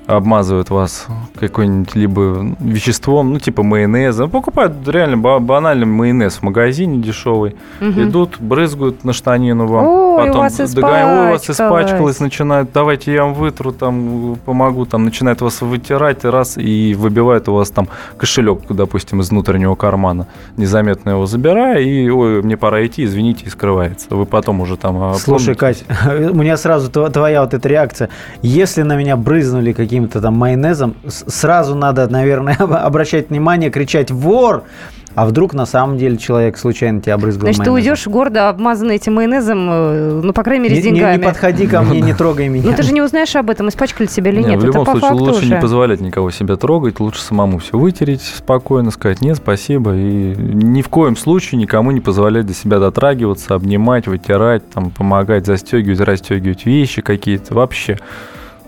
обмазывают 0.07 0.71
вас 0.71 1.07
каким-нибудь 1.39 1.95
либо 1.97 2.55
веществом, 2.61 3.33
ну, 3.33 3.39
типа 3.41 3.63
майонеза. 3.65 4.29
Покупают 4.29 4.73
реально 4.87 5.17
ба- 5.19 5.41
банальный 5.41 5.87
майонез 5.87 6.35
в 6.37 6.43
магазине 6.43 6.99
дешевый. 7.03 7.57
Мгм. 7.81 8.05
Идут, 8.05 8.37
брызгают 8.41 9.05
на 9.05 9.13
штанину 9.13 9.67
вам. 9.67 9.87
Ой, 9.87 10.23
у 10.23 10.27
потом 10.27 10.41
вас 10.43 10.75
догоняют, 10.75 11.21
«Ой, 11.21 11.29
у 11.29 11.33
вас 11.33 11.51
испачкалось». 11.51 12.21
начинают, 12.21 12.71
давайте 12.73 13.13
я 13.13 13.25
вам 13.25 13.35
вытру, 13.35 13.73
там, 13.73 14.37
помогу, 14.45 14.87
там, 14.87 15.05
начинают 15.05 15.41
вас 15.41 15.61
вытирать, 15.61 16.25
раз, 16.25 16.57
и 16.57 16.95
выбивают 16.95 17.49
у 17.49 17.55
вас 17.55 17.71
там 17.71 17.89
кошелек, 18.17 18.61
допустим, 18.71 19.21
из 19.21 19.31
внутреннего 19.31 19.75
кармана, 19.75 20.29
незаметно 20.57 21.11
его 21.11 21.27
забирая, 21.27 21.81
и, 21.81 22.09
ой, 22.09 22.43
мне 22.43 22.57
пора 22.57 22.87
идти, 22.87 23.05
извините, 23.05 23.47
и 23.47 23.49
скрывается. 23.51 24.07
Вы 24.15 24.25
потом 24.25 24.61
уже 24.61 24.77
там... 24.77 25.03
а, 25.03 25.15
Слушай, 25.15 25.57
помните? 25.57 25.85
Кать, 25.89 26.31
у 26.31 26.35
меня 26.37 26.57
сразу 26.57 26.91
тв- 26.91 27.11
твоя 27.13 27.43
вот 27.43 27.55
эта 27.55 27.69
реакция. 27.69 28.09
Если 28.43 28.83
на 28.83 28.97
меня 28.97 29.17
брызнули 29.17 29.66
каким-то 29.73 30.21
там 30.21 30.35
майонезом, 30.35 30.95
сразу 31.07 31.75
надо, 31.75 32.09
наверное, 32.09 32.55
обращать 32.59 33.31
внимание, 33.31 33.71
кричать 33.71 34.11
«вор!», 34.11 34.65
а 35.15 35.25
вдруг 35.25 35.55
на 35.55 35.65
самом 35.65 35.97
деле 35.97 36.19
человек 36.19 36.59
случайно 36.59 37.01
тебя 37.01 37.15
обрызгал 37.15 37.47
Значит, 37.47 37.65
ты 37.65 37.71
майонезом. 37.71 37.91
уйдешь 37.93 38.07
гордо 38.07 38.51
обмазанный 38.51 38.97
этим 38.97 39.15
майонезом, 39.15 39.67
э, 39.71 40.21
ну, 40.23 40.33
по 40.35 40.43
крайней 40.43 40.65
мере, 40.65 40.75
Не, 40.77 40.83
с 40.83 40.85
не- 40.85 40.91
не 40.91 40.97
деньгами. 40.99 41.23
подходи 41.25 41.67
ко 41.67 41.81
мне, 41.83 42.03
не 42.03 42.13
трогай 42.13 42.49
меня. 42.49 42.69
Ну, 42.69 42.77
ты 42.77 42.83
же 42.83 42.93
не 42.93 43.01
узнаешь 43.01 43.35
об 43.35 43.49
этом, 43.49 43.71
испачкали 43.71 44.09
тебя 44.09 44.31
или 44.31 44.41
Не, 44.43 44.49
нет. 44.51 44.57
в 44.57 44.59
Это 44.59 44.67
любом 44.67 44.85
по 44.85 44.91
случае 44.91 45.09
факту 45.09 45.25
лучше 45.25 45.39
уже. 45.47 45.55
не 45.55 45.59
позволять 45.63 46.01
никого 46.03 46.31
себя 46.31 46.57
трогать, 46.57 47.01
лучше 47.01 47.23
самому 47.23 47.61
все 47.61 47.79
вытереть 47.79 48.21
спокойно, 48.21 48.91
сказать 48.91 49.23
нет, 49.23 49.39
спасибо, 49.39 49.95
и 49.97 50.35
ни 50.37 50.83
в 50.83 50.91
коем 50.91 51.17
случае 51.17 51.63
никому 51.63 51.93
не 51.93 52.01
позволять 52.01 52.45
до 52.47 52.53
себя 52.53 52.79
дотрагиваться, 52.79 53.55
обнимать, 53.55 54.07
вытирать, 54.09 54.69
там, 54.69 54.91
помогать 54.91 55.47
застегивать, 55.47 56.01
расстегивать 56.01 56.67
вещи 56.67 57.01
какие-то, 57.01 57.55
вообще. 57.55 57.99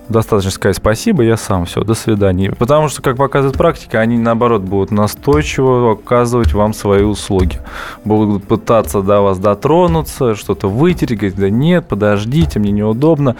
Достаточно 0.08 0.50
сказать 0.50 0.76
спасибо, 0.76 1.22
я 1.22 1.36
сам, 1.36 1.66
все, 1.66 1.82
до 1.82 1.94
свидания. 1.94 2.52
Потому 2.52 2.88
что, 2.88 3.02
как 3.02 3.16
показывает 3.16 3.58
практика, 3.58 4.00
они, 4.00 4.16
наоборот, 4.16 4.62
будут 4.62 4.90
настойчиво 4.90 5.92
оказывать 5.92 6.54
вам 6.54 6.72
свои 6.72 7.02
услуги. 7.02 7.58
Будут 8.04 8.44
пытаться 8.44 9.02
до 9.02 9.20
вас 9.20 9.38
дотронуться, 9.38 10.34
что-то 10.34 10.68
вытереть, 10.68 11.36
да 11.36 11.50
нет, 11.50 11.86
подождите, 11.86 12.58
мне 12.58 12.72
неудобно 12.72 13.36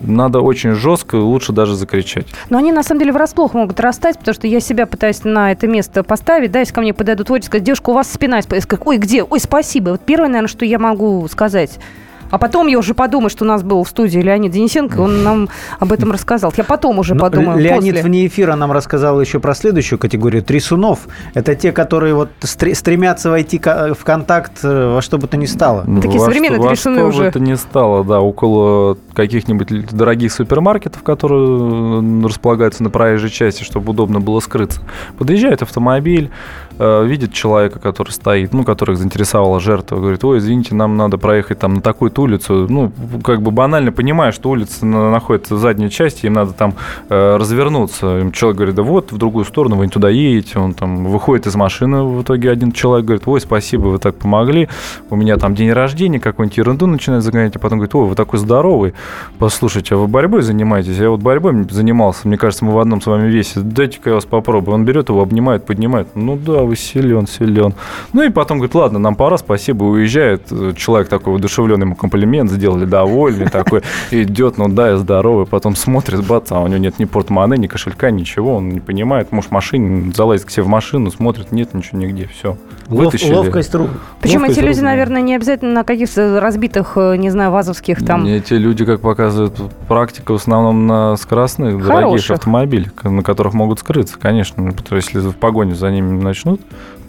надо 0.00 0.40
очень 0.40 0.72
жестко, 0.72 1.14
лучше 1.14 1.52
даже 1.52 1.76
закричать. 1.76 2.26
Но 2.50 2.58
они, 2.58 2.72
на 2.72 2.82
самом 2.82 2.98
деле, 3.00 3.12
врасплох 3.12 3.54
могут 3.54 3.78
расстать, 3.78 4.18
потому 4.18 4.34
что 4.34 4.48
я 4.48 4.58
себя 4.58 4.86
пытаюсь 4.86 5.22
на 5.22 5.52
это 5.52 5.68
место 5.68 6.02
поставить, 6.02 6.50
да, 6.50 6.58
если 6.58 6.74
ко 6.74 6.80
мне 6.80 6.92
подойдут 6.92 7.30
водители, 7.30 7.46
сказать, 7.46 7.64
девушка, 7.64 7.90
у 7.90 7.94
вас 7.94 8.10
спина, 8.10 8.36
я 8.36 8.60
скажу, 8.60 8.82
ой, 8.84 8.98
где? 8.98 9.22
Ой, 9.22 9.38
спасибо. 9.38 9.90
Вот 9.90 10.00
первое, 10.00 10.28
наверное, 10.28 10.48
что 10.48 10.64
я 10.64 10.78
могу 10.80 11.26
сказать– 11.28 11.78
а 12.32 12.38
потом 12.38 12.66
я 12.66 12.78
уже 12.78 12.94
подумаю, 12.94 13.28
что 13.28 13.44
у 13.44 13.46
нас 13.46 13.62
был 13.62 13.84
в 13.84 13.88
студии 13.88 14.18
Леонид 14.18 14.52
Денисенко, 14.52 15.00
он 15.00 15.22
нам 15.22 15.48
об 15.78 15.92
этом 15.92 16.10
рассказал. 16.12 16.50
Я 16.56 16.64
потом 16.64 16.98
уже 16.98 17.14
Но 17.14 17.20
подумаю. 17.20 17.58
Леонид 17.58 17.96
после. 17.96 18.08
вне 18.08 18.26
эфира 18.26 18.54
нам 18.54 18.72
рассказал 18.72 19.20
еще 19.20 19.38
про 19.38 19.54
следующую 19.54 19.98
категорию 19.98 20.42
трясунов. 20.42 21.00
Это 21.34 21.54
те, 21.54 21.72
которые 21.72 22.14
вот 22.14 22.30
стремятся 22.40 23.28
войти 23.28 23.58
в 23.58 24.02
контакт 24.02 24.60
э, 24.62 24.94
во 24.94 25.02
что 25.02 25.18
бы 25.18 25.28
то 25.28 25.36
ни 25.36 25.44
стало. 25.44 25.84
Ну, 25.86 26.00
Такие 26.00 26.20
во 26.20 26.24
современные 26.24 26.60
что, 26.60 26.68
трясуны 26.70 27.02
во 27.02 27.08
уже. 27.10 27.24
это 27.24 27.38
не 27.38 27.54
стало, 27.58 28.02
да, 28.02 28.20
около 28.20 28.96
каких-нибудь 29.12 29.90
дорогих 29.90 30.32
супермаркетов, 30.32 31.02
которые 31.02 32.26
располагаются 32.26 32.82
на 32.82 32.88
проезжей 32.88 33.28
части, 33.28 33.62
чтобы 33.62 33.90
удобно 33.90 34.20
было 34.20 34.40
скрыться. 34.40 34.80
Подъезжает 35.18 35.60
автомобиль, 35.60 36.30
э, 36.70 36.71
видит 36.78 37.32
человека, 37.32 37.78
который 37.78 38.10
стоит, 38.10 38.52
ну, 38.52 38.64
которых 38.64 38.98
заинтересовала 38.98 39.60
жертва, 39.60 39.96
говорит, 39.96 40.24
ой, 40.24 40.38
извините, 40.38 40.74
нам 40.74 40.96
надо 40.96 41.18
проехать 41.18 41.58
там 41.58 41.74
на 41.74 41.80
такую-то 41.80 42.22
улицу. 42.22 42.66
Ну, 42.68 42.92
как 43.22 43.42
бы 43.42 43.50
банально 43.50 43.92
понимая, 43.92 44.32
что 44.32 44.50
улица 44.50 44.84
находится 44.86 45.54
в 45.54 45.58
задней 45.58 45.90
части, 45.90 46.26
им 46.26 46.34
надо 46.34 46.52
там 46.52 46.74
э, 47.08 47.36
развернуться. 47.36 48.30
Человек 48.32 48.56
говорит, 48.56 48.74
да 48.74 48.82
вот, 48.82 49.12
в 49.12 49.18
другую 49.18 49.44
сторону, 49.44 49.76
вы 49.76 49.86
не 49.86 49.90
туда 49.90 50.08
едете. 50.08 50.58
Он 50.58 50.74
там 50.74 51.06
выходит 51.06 51.46
из 51.46 51.54
машины, 51.54 52.02
в 52.02 52.22
итоге 52.22 52.50
один 52.50 52.72
человек 52.72 53.06
говорит, 53.06 53.22
ой, 53.26 53.40
спасибо, 53.40 53.88
вы 53.88 53.98
так 53.98 54.16
помогли. 54.16 54.68
У 55.10 55.16
меня 55.16 55.36
там 55.36 55.54
день 55.54 55.72
рождения, 55.72 56.20
какую-нибудь 56.20 56.56
ерунду 56.58 56.86
начинает 56.86 57.22
загонять, 57.22 57.56
а 57.56 57.58
потом 57.58 57.78
говорит, 57.78 57.94
ой, 57.94 58.06
вы 58.06 58.14
такой 58.14 58.38
здоровый. 58.38 58.94
Послушайте, 59.38 59.94
а 59.94 59.98
вы 59.98 60.06
борьбой 60.06 60.42
занимаетесь? 60.42 60.96
Я 60.98 61.10
вот 61.10 61.20
борьбой 61.20 61.66
занимался, 61.70 62.28
мне 62.28 62.36
кажется, 62.36 62.64
мы 62.64 62.72
в 62.72 62.78
одном 62.78 63.00
с 63.00 63.06
вами 63.06 63.28
весе. 63.28 63.60
Дайте-ка 63.60 64.10
я 64.10 64.14
вас 64.14 64.24
попробую. 64.24 64.74
Он 64.74 64.84
берет 64.84 65.08
его, 65.08 65.22
обнимает, 65.22 65.66
поднимает. 65.66 66.08
Ну 66.14 66.36
да, 66.36 66.61
вы 66.64 66.76
силен, 66.76 67.26
силен. 67.26 67.74
Ну 68.12 68.22
и 68.22 68.30
потом 68.30 68.58
говорит, 68.58 68.74
ладно, 68.74 68.98
нам 68.98 69.14
пора, 69.14 69.38
спасибо, 69.38 69.84
уезжает. 69.84 70.42
Человек 70.76 71.08
такой 71.08 71.32
воодушевленный, 71.32 71.86
ему 71.86 71.94
комплимент 71.94 72.50
сделали, 72.50 72.84
довольный 72.84 73.48
такой. 73.48 73.82
Идет, 74.10 74.58
ну 74.58 74.68
да, 74.68 74.90
я 74.90 74.96
здоровый. 74.96 75.46
Потом 75.46 75.76
смотрит, 75.76 76.24
бац, 76.26 76.50
а 76.50 76.60
у 76.60 76.66
него 76.66 76.78
нет 76.78 76.98
ни 76.98 77.04
портмоне, 77.04 77.56
ни 77.58 77.66
кошелька, 77.66 78.10
ничего. 78.10 78.56
Он 78.56 78.68
не 78.68 78.80
понимает. 78.80 79.32
Может, 79.32 79.50
в 79.50 79.52
машине 79.54 80.12
залазит 80.14 80.46
к 80.46 80.50
себе 80.50 80.64
в 80.64 80.68
машину, 80.68 81.10
смотрит, 81.10 81.52
нет 81.52 81.74
ничего 81.74 81.98
нигде. 81.98 82.26
Все. 82.26 82.56
Вытащили. 82.88 83.32
Ловкость 83.32 83.74
рук. 83.74 83.90
Причем 84.20 84.44
эти 84.44 84.60
люди, 84.60 84.80
наверное, 84.80 85.22
не 85.22 85.34
обязательно 85.34 85.72
на 85.72 85.84
каких-то 85.84 86.40
разбитых, 86.40 86.92
э, 86.96 87.16
не 87.16 87.30
знаю, 87.30 87.50
вазовских 87.50 88.04
там. 88.04 88.26
Эти 88.26 88.54
люди, 88.54 88.84
как 88.84 89.00
показывает 89.00 89.54
практика, 89.88 90.32
в 90.32 90.36
основном 90.36 90.86
на 90.86 91.16
скоростных, 91.16 91.84
дорогих 91.84 92.30
автомобилях, 92.30 92.92
на 93.04 93.22
которых 93.22 93.54
могут 93.54 93.80
скрыться, 93.80 94.18
конечно. 94.18 94.72
Потому 94.72 94.82
что 94.82 94.96
если 94.96 95.18
в 95.30 95.36
погоню 95.36 95.74
за 95.74 95.90
ними 95.90 96.20
начнут, 96.20 96.51
Ну, 96.52 96.58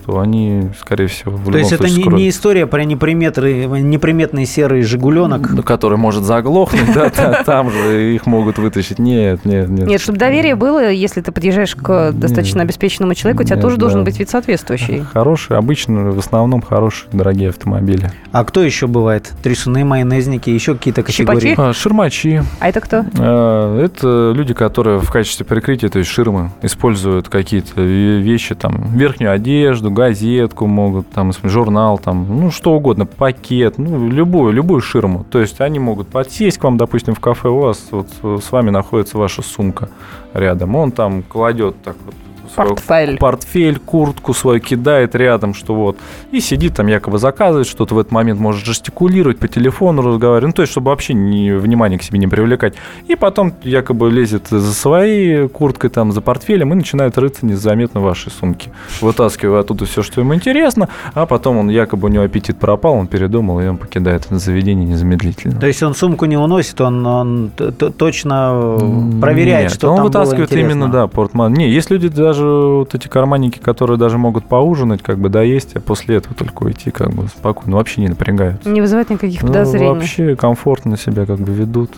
то 0.05 0.19
они, 0.19 0.69
скорее 0.79 1.07
всего, 1.07 1.31
в 1.31 1.51
То 1.51 1.57
есть 1.57 1.71
это 1.71 1.89
не, 1.89 2.03
не 2.03 2.29
история 2.29 2.67
про 2.67 2.83
неприметный, 2.83 3.65
неприметный 3.81 4.45
серый 4.45 4.81
«Жигуленок»? 4.81 5.63
Который 5.65 5.97
может 5.97 6.23
заглохнуть, 6.23 6.93
да, 6.93 7.09
там 7.45 7.71
же 7.71 8.15
их 8.15 8.25
могут 8.25 8.57
вытащить. 8.57 8.99
Нет, 8.99 9.45
нет, 9.45 9.69
нет. 9.69 9.87
Нет, 9.87 10.01
чтобы 10.01 10.17
доверие 10.17 10.55
было, 10.55 10.91
если 10.91 11.21
ты 11.21 11.31
подъезжаешь 11.31 11.75
к 11.75 12.11
достаточно 12.11 12.61
обеспеченному 12.61 13.13
человеку, 13.15 13.43
у 13.43 13.45
тебя 13.45 13.57
тоже 13.57 13.77
должен 13.77 14.03
быть 14.03 14.19
вид 14.19 14.29
соответствующий. 14.29 15.03
Хороший, 15.13 15.57
обычно, 15.57 16.11
в 16.11 16.19
основном 16.19 16.61
хорошие, 16.61 17.09
дорогие 17.13 17.49
автомобили. 17.49 18.11
А 18.31 18.43
кто 18.43 18.63
еще 18.63 18.87
бывает? 18.87 19.31
Трясуны, 19.41 19.85
майонезники, 19.85 20.49
еще 20.49 20.75
какие-то 20.75 21.03
категории? 21.03 21.55
А, 21.57 21.73
ширмачи. 21.73 22.43
А 22.59 22.69
это 22.69 22.81
кто? 22.81 23.05
А, 23.19 23.79
это 23.79 24.31
люди, 24.35 24.53
которые 24.53 24.99
в 24.99 25.11
качестве 25.11 25.45
прикрытия, 25.45 25.89
то 25.89 25.99
есть 25.99 26.09
ширмы, 26.09 26.51
используют 26.61 27.29
какие-то 27.29 27.81
вещи, 27.81 28.55
там, 28.55 28.95
верхнюю 28.95 29.31
одежду, 29.31 29.91
газетку 29.93 30.67
могут, 30.67 31.09
там, 31.09 31.31
журнал, 31.43 31.97
там, 31.97 32.25
ну, 32.29 32.51
что 32.51 32.73
угодно, 32.73 33.05
пакет, 33.05 33.77
ну, 33.77 34.09
любую, 34.09 34.53
любую 34.53 34.81
ширму. 34.81 35.25
То 35.29 35.39
есть 35.39 35.61
они 35.61 35.79
могут 35.79 36.07
подсесть 36.07 36.57
к 36.57 36.63
вам, 36.63 36.77
допустим, 36.77 37.15
в 37.15 37.19
кафе, 37.19 37.49
у 37.49 37.59
вас 37.59 37.87
вот 37.91 38.07
с 38.43 38.51
вами 38.51 38.69
находится 38.69 39.17
ваша 39.17 39.41
сумка 39.41 39.89
рядом, 40.33 40.75
он 40.75 40.91
там 40.91 41.23
кладет 41.23 41.81
так 41.83 41.95
вот 42.05 42.15
портфель. 42.55 43.17
портфель, 43.17 43.79
куртку 43.79 44.33
свою 44.33 44.59
кидает 44.59 45.15
рядом, 45.15 45.53
что 45.53 45.75
вот, 45.75 45.97
и 46.31 46.39
сидит 46.39 46.75
там 46.75 46.87
якобы 46.87 47.17
заказывает 47.17 47.67
что-то 47.67 47.95
в 47.95 47.99
этот 47.99 48.11
момент, 48.11 48.39
может 48.39 48.65
жестикулировать, 48.65 49.37
по 49.37 49.47
телефону 49.47 50.01
разговаривать, 50.01 50.47
ну, 50.47 50.53
то 50.53 50.61
есть, 50.61 50.71
чтобы 50.71 50.89
вообще 50.89 51.13
не, 51.13 51.51
внимание 51.51 51.99
к 51.99 52.03
себе 52.03 52.19
не 52.19 52.27
привлекать. 52.27 52.75
И 53.07 53.15
потом 53.15 53.53
якобы 53.63 54.09
лезет 54.09 54.47
за 54.49 54.73
своей 54.73 55.47
курткой, 55.47 55.89
там, 55.89 56.11
за 56.11 56.21
портфелем 56.21 56.73
и 56.73 56.75
начинает 56.75 57.17
рыться 57.17 57.45
незаметно 57.45 57.99
в 57.99 58.03
вашей 58.03 58.31
сумке, 58.31 58.71
вытаскивая 59.01 59.61
оттуда 59.61 59.85
все, 59.85 60.03
что 60.03 60.21
ему 60.21 60.33
интересно, 60.35 60.89
а 61.13 61.25
потом 61.25 61.57
он 61.57 61.69
якобы 61.69 62.07
у 62.07 62.11
него 62.11 62.23
аппетит 62.23 62.57
пропал, 62.57 62.95
он 62.95 63.07
передумал, 63.07 63.59
и 63.59 63.67
он 63.67 63.77
покидает 63.77 64.25
это 64.25 64.37
заведение 64.37 64.85
незамедлительно. 64.85 65.59
То 65.59 65.67
есть 65.67 65.81
он 65.83 65.95
сумку 65.95 66.25
не 66.25 66.37
уносит, 66.37 66.79
он, 66.81 67.05
он 67.05 67.51
точно 67.97 68.77
проверяет, 69.21 69.69
Нет, 69.69 69.73
что 69.73 69.89
он 69.89 69.97
там 69.97 70.05
вытаскивает 70.05 70.49
было 70.49 70.59
именно, 70.59 70.87
да, 70.89 71.07
портман. 71.07 71.53
Не, 71.53 71.69
есть 71.69 71.91
люди 71.91 72.07
даже 72.07 72.42
вот 72.43 72.95
эти 72.95 73.07
карманники, 73.07 73.59
которые 73.59 73.97
даже 73.97 74.17
могут 74.17 74.45
поужинать, 74.45 75.01
как 75.01 75.17
бы 75.17 75.29
доесть, 75.29 75.75
а 75.75 75.79
после 75.79 76.17
этого 76.17 76.35
только 76.35 76.63
уйти, 76.63 76.91
как 76.91 77.11
бы 77.11 77.27
спокойно, 77.27 77.77
вообще 77.77 78.01
не 78.01 78.09
напрягаются. 78.09 78.69
Не 78.69 78.81
вызывает 78.81 79.09
никаких 79.09 79.41
ну, 79.41 79.47
подозрений. 79.47 79.87
Вообще 79.87 80.35
комфортно 80.35 80.97
себя 80.97 81.25
как 81.25 81.39
бы 81.39 81.51
ведут 81.53 81.91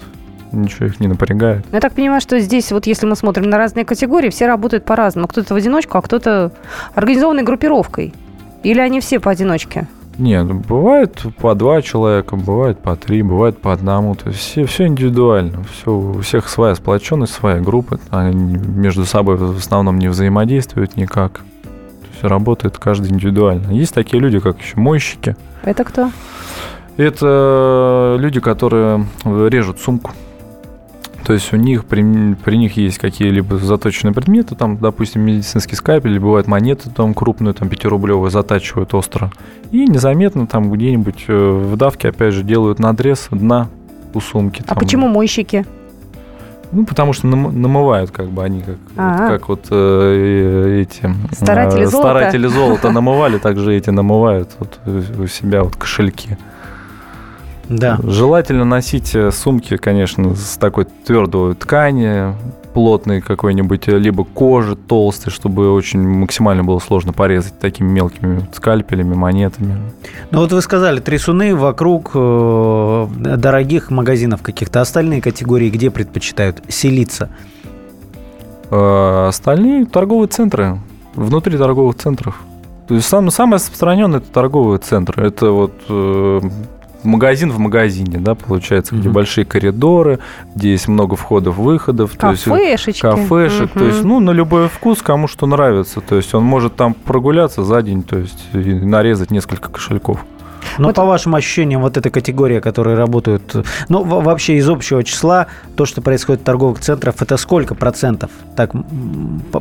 ничего 0.51 0.85
их 0.85 0.99
не 0.99 1.07
напрягает. 1.07 1.65
Я 1.71 1.81
так 1.81 1.93
понимаю, 1.93 2.21
что 2.21 2.39
здесь, 2.39 2.71
вот 2.71 2.87
если 2.87 3.05
мы 3.05 3.15
смотрим 3.15 3.49
на 3.49 3.57
разные 3.57 3.85
категории, 3.85 4.29
все 4.29 4.47
работают 4.47 4.85
по-разному. 4.85 5.27
Кто-то 5.27 5.53
в 5.53 5.57
одиночку, 5.57 5.97
а 5.97 6.01
кто-то 6.01 6.51
организованной 6.93 7.43
группировкой. 7.43 8.13
Или 8.63 8.79
они 8.79 8.99
все 8.99 9.19
поодиночке? 9.19 9.87
Нет, 10.17 10.47
бывает 10.47 11.23
по 11.39 11.55
два 11.55 11.81
человека, 11.81 12.37
бывает 12.37 12.79
по 12.79 12.95
три, 12.95 13.21
бывает 13.21 13.59
по 13.59 13.73
одному. 13.73 14.15
То 14.15 14.29
есть 14.29 14.39
все, 14.39 14.65
все 14.65 14.87
индивидуально. 14.87 15.63
Все, 15.63 15.91
у 15.91 16.21
всех 16.21 16.47
своя 16.47 16.75
сплоченность, 16.75 17.33
своя 17.33 17.59
группа. 17.59 17.99
Они 18.11 18.33
между 18.33 19.05
собой 19.05 19.35
в 19.35 19.57
основном 19.57 19.99
не 19.99 20.07
взаимодействуют 20.07 20.95
никак. 20.95 21.41
То 21.63 22.07
есть 22.11 22.23
работает 22.23 22.77
каждый 22.77 23.11
индивидуально. 23.11 23.71
Есть 23.71 23.93
такие 23.93 24.21
люди, 24.21 24.39
как 24.39 24.59
еще 24.61 24.77
мойщики. 24.77 25.35
Это 25.63 25.83
кто? 25.83 26.09
Это 26.95 28.15
люди, 28.17 28.39
которые 28.39 29.05
режут 29.25 29.79
сумку. 29.79 30.11
То 31.25 31.33
есть 31.33 31.51
у 31.53 31.57
них 31.57 31.85
при, 31.85 32.35
при 32.35 32.55
них 32.55 32.77
есть 32.77 32.99
какие-либо 32.99 33.57
заточенные 33.57 34.13
предметы, 34.13 34.53
там, 34.53 34.77
допустим, 34.77 35.21
медицинский 35.21 35.75
скальпель, 35.75 36.11
или 36.11 36.19
бывают 36.19 36.45
монеты 36.45 36.91
там 36.91 37.15
крупные, 37.15 37.55
там 37.55 37.67
5-рублевые, 37.67 38.29
затачивают 38.29 38.93
остро. 38.93 39.31
И 39.71 39.87
незаметно 39.87 40.45
там 40.45 40.71
где-нибудь 40.71 41.25
э, 41.27 41.33
в 41.35 41.75
давке, 41.77 42.09
опять 42.09 42.35
же, 42.35 42.43
делают 42.43 42.77
надрез 42.77 43.27
дна 43.31 43.69
у 44.13 44.19
сумки. 44.21 44.61
А 44.67 44.69
там. 44.69 44.77
почему 44.77 45.07
мойщики? 45.07 45.65
Ну, 46.71 46.85
потому 46.85 47.13
что 47.13 47.25
нам, 47.25 47.59
намывают, 47.59 48.11
как 48.11 48.29
бы 48.29 48.43
они 48.43 48.61
как, 48.61 48.77
вот, 48.95 49.29
как 49.29 49.49
вот 49.49 49.65
э, 49.71 50.81
эти 50.83 51.11
старатели, 51.33 51.83
э, 51.83 51.87
золота. 51.87 52.09
старатели 52.09 52.47
золота 52.47 52.91
намывали, 52.91 53.39
так 53.39 53.57
же 53.57 53.73
эти 53.73 53.89
намывают 53.89 54.51
вот, 54.59 54.79
у 55.17 55.25
себя 55.25 55.63
вот 55.63 55.75
кошельки. 55.75 56.37
Да. 57.69 57.99
Желательно 58.03 58.65
носить 58.65 59.15
э, 59.15 59.31
сумки, 59.31 59.77
конечно, 59.77 60.35
с 60.35 60.57
такой 60.57 60.85
твердой 60.85 61.55
ткани, 61.55 62.35
плотной 62.73 63.21
какой-нибудь, 63.21 63.87
э, 63.87 63.97
либо 63.97 64.23
кожи 64.23 64.75
толстой, 64.75 65.31
чтобы 65.31 65.71
очень 65.73 66.01
максимально 66.07 66.63
было 66.63 66.79
сложно 66.79 67.13
порезать 67.13 67.57
такими 67.59 67.91
мелкими 67.91 68.47
скальпелями, 68.53 69.15
монетами. 69.15 69.77
Ну 70.31 70.39
вот 70.39 70.51
вы 70.51 70.61
сказали, 70.61 70.99
трясуны 70.99 71.55
вокруг 71.55 72.11
э, 72.13 73.07
дорогих 73.37 73.89
магазинов 73.89 74.41
каких-то. 74.41 74.81
Остальные 74.81 75.21
категории 75.21 75.69
где 75.69 75.89
предпочитают 75.89 76.61
селиться? 76.67 77.29
Остальные 78.69 79.85
торговые 79.85 80.27
центры, 80.27 80.79
внутри 81.13 81.57
торговых 81.57 81.95
центров. 81.97 82.41
То 82.87 82.95
есть 82.95 83.07
сам, 83.07 83.29
самое 83.31 83.55
распространенное 83.55 84.19
это 84.19 84.31
торговые 84.31 84.79
центры. 84.79 85.27
Это 85.27 85.51
вот 85.51 85.73
э, 85.89 86.41
магазин 87.05 87.51
в 87.51 87.59
магазине, 87.59 88.17
да, 88.17 88.35
получается, 88.35 88.95
mm-hmm. 88.95 88.99
где 88.99 89.09
большие 89.09 89.45
коридоры, 89.45 90.19
где 90.55 90.71
есть 90.71 90.87
много 90.87 91.15
входов-выходов. 91.15 92.15
Кафешечки. 92.17 93.01
То 93.01 93.15
есть, 93.17 93.29
кафешек. 93.29 93.69
Mm-hmm. 93.75 93.79
То 93.79 93.85
есть, 93.85 94.03
ну, 94.03 94.19
на 94.19 94.31
любой 94.31 94.67
вкус, 94.69 95.01
кому 95.01 95.27
что 95.27 95.45
нравится. 95.45 96.01
То 96.01 96.15
есть 96.15 96.33
он 96.33 96.43
может 96.43 96.75
там 96.75 96.93
прогуляться 96.93 97.63
за 97.63 97.81
день, 97.81 98.03
то 98.03 98.17
есть 98.17 98.43
и 98.53 98.57
нарезать 98.57 99.31
несколько 99.31 99.69
кошельков. 99.69 100.25
Но 100.77 100.87
Вот- 100.87 100.95
по 100.95 101.05
вашим 101.05 101.35
ощущениям, 101.35 101.81
вот 101.81 101.95
эта 101.97 102.09
категория, 102.09 102.59
которые 102.59 102.97
работают, 102.97 103.55
ну, 103.87 104.03
во- 104.03 104.21
вообще 104.21 104.55
из 104.55 104.67
общего 104.67 105.03
числа, 105.03 105.47
то, 105.75 105.85
что 105.85 106.01
происходит 106.01 106.41
в 106.41 106.43
торговых 106.43 106.79
центрах, 106.79 107.15
это 107.19 107.37
сколько 107.37 107.75
процентов? 107.75 108.31
Так, 108.55 108.71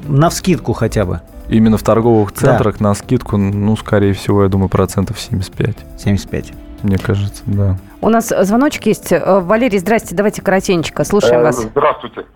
на 0.09 0.31
вскидку 0.31 0.73
хотя 0.73 1.05
бы. 1.05 1.21
Именно 1.49 1.77
в 1.77 1.83
торговых 1.83 2.33
Да. 2.33 2.41
центрах 2.41 2.81
на 2.81 2.95
скидку, 2.95 3.37
ну, 3.37 3.77
скорее 3.77 4.15
всего, 4.15 4.45
я 4.45 4.49
думаю, 4.49 4.69
процентов 4.69 5.21
75. 5.21 5.77
75. 5.99 6.53
Мне 6.85 6.99
кажется, 6.99 7.43
да. 7.47 7.77
У 8.03 8.11
нас 8.11 8.29
звоночек 8.29 8.85
есть. 8.85 9.11
Э, 9.11 9.41
Валерий, 9.41 9.79
здрасте, 9.79 10.15
давайте 10.15 10.43
коротенько. 10.43 11.03
Слушаем 11.05 11.41
Э, 11.41 11.45
вас. 11.45 11.57
Здравствуйте. 11.63 12.27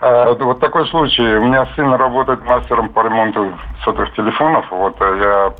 Э, 0.00 0.32
Вот, 0.32 0.60
такой 0.60 0.88
случай. 0.88 1.22
У 1.36 1.44
меня 1.44 1.66
сын 1.76 1.92
работает 1.92 2.42
мастером 2.46 2.88
по 2.88 3.04
ремонту 3.04 3.52
сотовых 3.84 4.14
телефонов. 4.14 4.64
Вот 4.70 4.98
я 5.00 5.52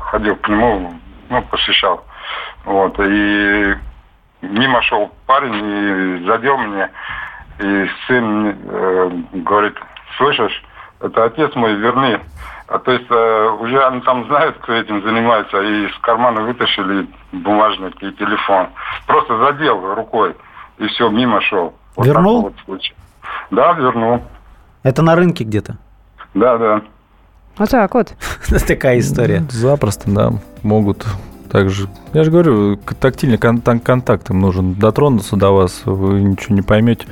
ходил 0.00 0.36
к 0.36 0.48
нему, 0.50 0.92
ну, 1.30 1.42
посещал. 1.50 2.04
Вот. 2.66 2.94
И 3.00 3.74
мимо 4.42 4.82
шел 4.82 5.10
парень 5.26 5.54
и 5.54 6.26
задел 6.26 6.58
меня. 6.58 6.90
И 7.60 7.86
сын 8.06 8.54
э, 8.68 9.10
говорит, 9.32 9.74
слышишь, 10.18 10.62
это 11.00 11.24
отец 11.24 11.54
мой, 11.54 11.74
верни. 11.74 12.18
А 12.66 12.78
то 12.78 12.92
есть 12.92 13.06
э, 13.08 13.48
уже 13.60 13.82
они 13.86 14.00
там 14.02 14.26
знают, 14.26 14.58
кто 14.58 14.74
этим 14.74 15.02
занимается, 15.02 15.60
и 15.60 15.86
из 15.86 15.98
кармана 16.00 16.42
вытащили 16.42 17.08
бумажник 17.32 17.94
и 18.02 18.12
телефон. 18.12 18.68
Просто 19.06 19.38
задел 19.38 19.94
рукой, 19.94 20.36
и 20.78 20.86
все, 20.88 21.08
мимо 21.08 21.40
шел. 21.40 21.72
Вот 21.96 22.06
Вернул? 22.06 22.42
вот 22.42 22.54
случай. 22.64 22.94
Да, 23.50 23.72
вернул. 23.72 24.22
Это 24.82 25.02
на 25.02 25.16
рынке 25.16 25.44
где-то. 25.44 25.78
Да, 26.34 26.58
да. 26.58 26.82
Вот 27.56 27.70
так 27.70 27.94
вот. 27.94 28.14
Такая 28.66 28.98
история. 28.98 29.44
Запросто, 29.50 30.10
да, 30.10 30.30
могут 30.62 31.06
также. 31.48 31.88
Я 32.12 32.24
же 32.24 32.30
говорю, 32.30 32.76
тактильный 33.00 33.38
кон- 33.38 33.60
контакт 33.60 34.30
им 34.30 34.40
нужен. 34.40 34.74
Дотронуться 34.74 35.36
до 35.36 35.50
вас, 35.50 35.82
вы 35.84 36.20
ничего 36.22 36.54
не 36.54 36.62
поймете. 36.62 37.06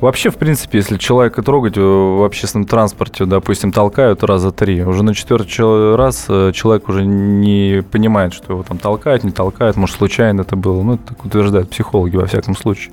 Вообще, 0.00 0.30
в 0.30 0.36
принципе, 0.36 0.78
если 0.78 0.96
человека 0.98 1.42
трогать 1.42 1.76
э, 1.76 1.80
в 1.80 2.24
общественном 2.24 2.66
транспорте, 2.66 3.24
допустим, 3.24 3.72
толкают 3.72 4.22
раза 4.22 4.52
три, 4.52 4.82
уже 4.84 5.02
на 5.02 5.14
четвертый 5.14 5.96
раз 5.96 6.26
э, 6.28 6.52
человек 6.52 6.88
уже 6.88 7.04
не 7.04 7.82
понимает, 7.82 8.34
что 8.34 8.52
его 8.52 8.62
там 8.62 8.78
толкают, 8.78 9.24
не 9.24 9.30
толкают, 9.30 9.76
может, 9.76 9.96
случайно 9.96 10.42
это 10.42 10.56
было. 10.56 10.82
Ну, 10.82 10.94
это 10.94 11.04
так 11.14 11.24
утверждают 11.24 11.70
психологи 11.70 12.16
во 12.16 12.26
всяком 12.26 12.56
случае. 12.56 12.92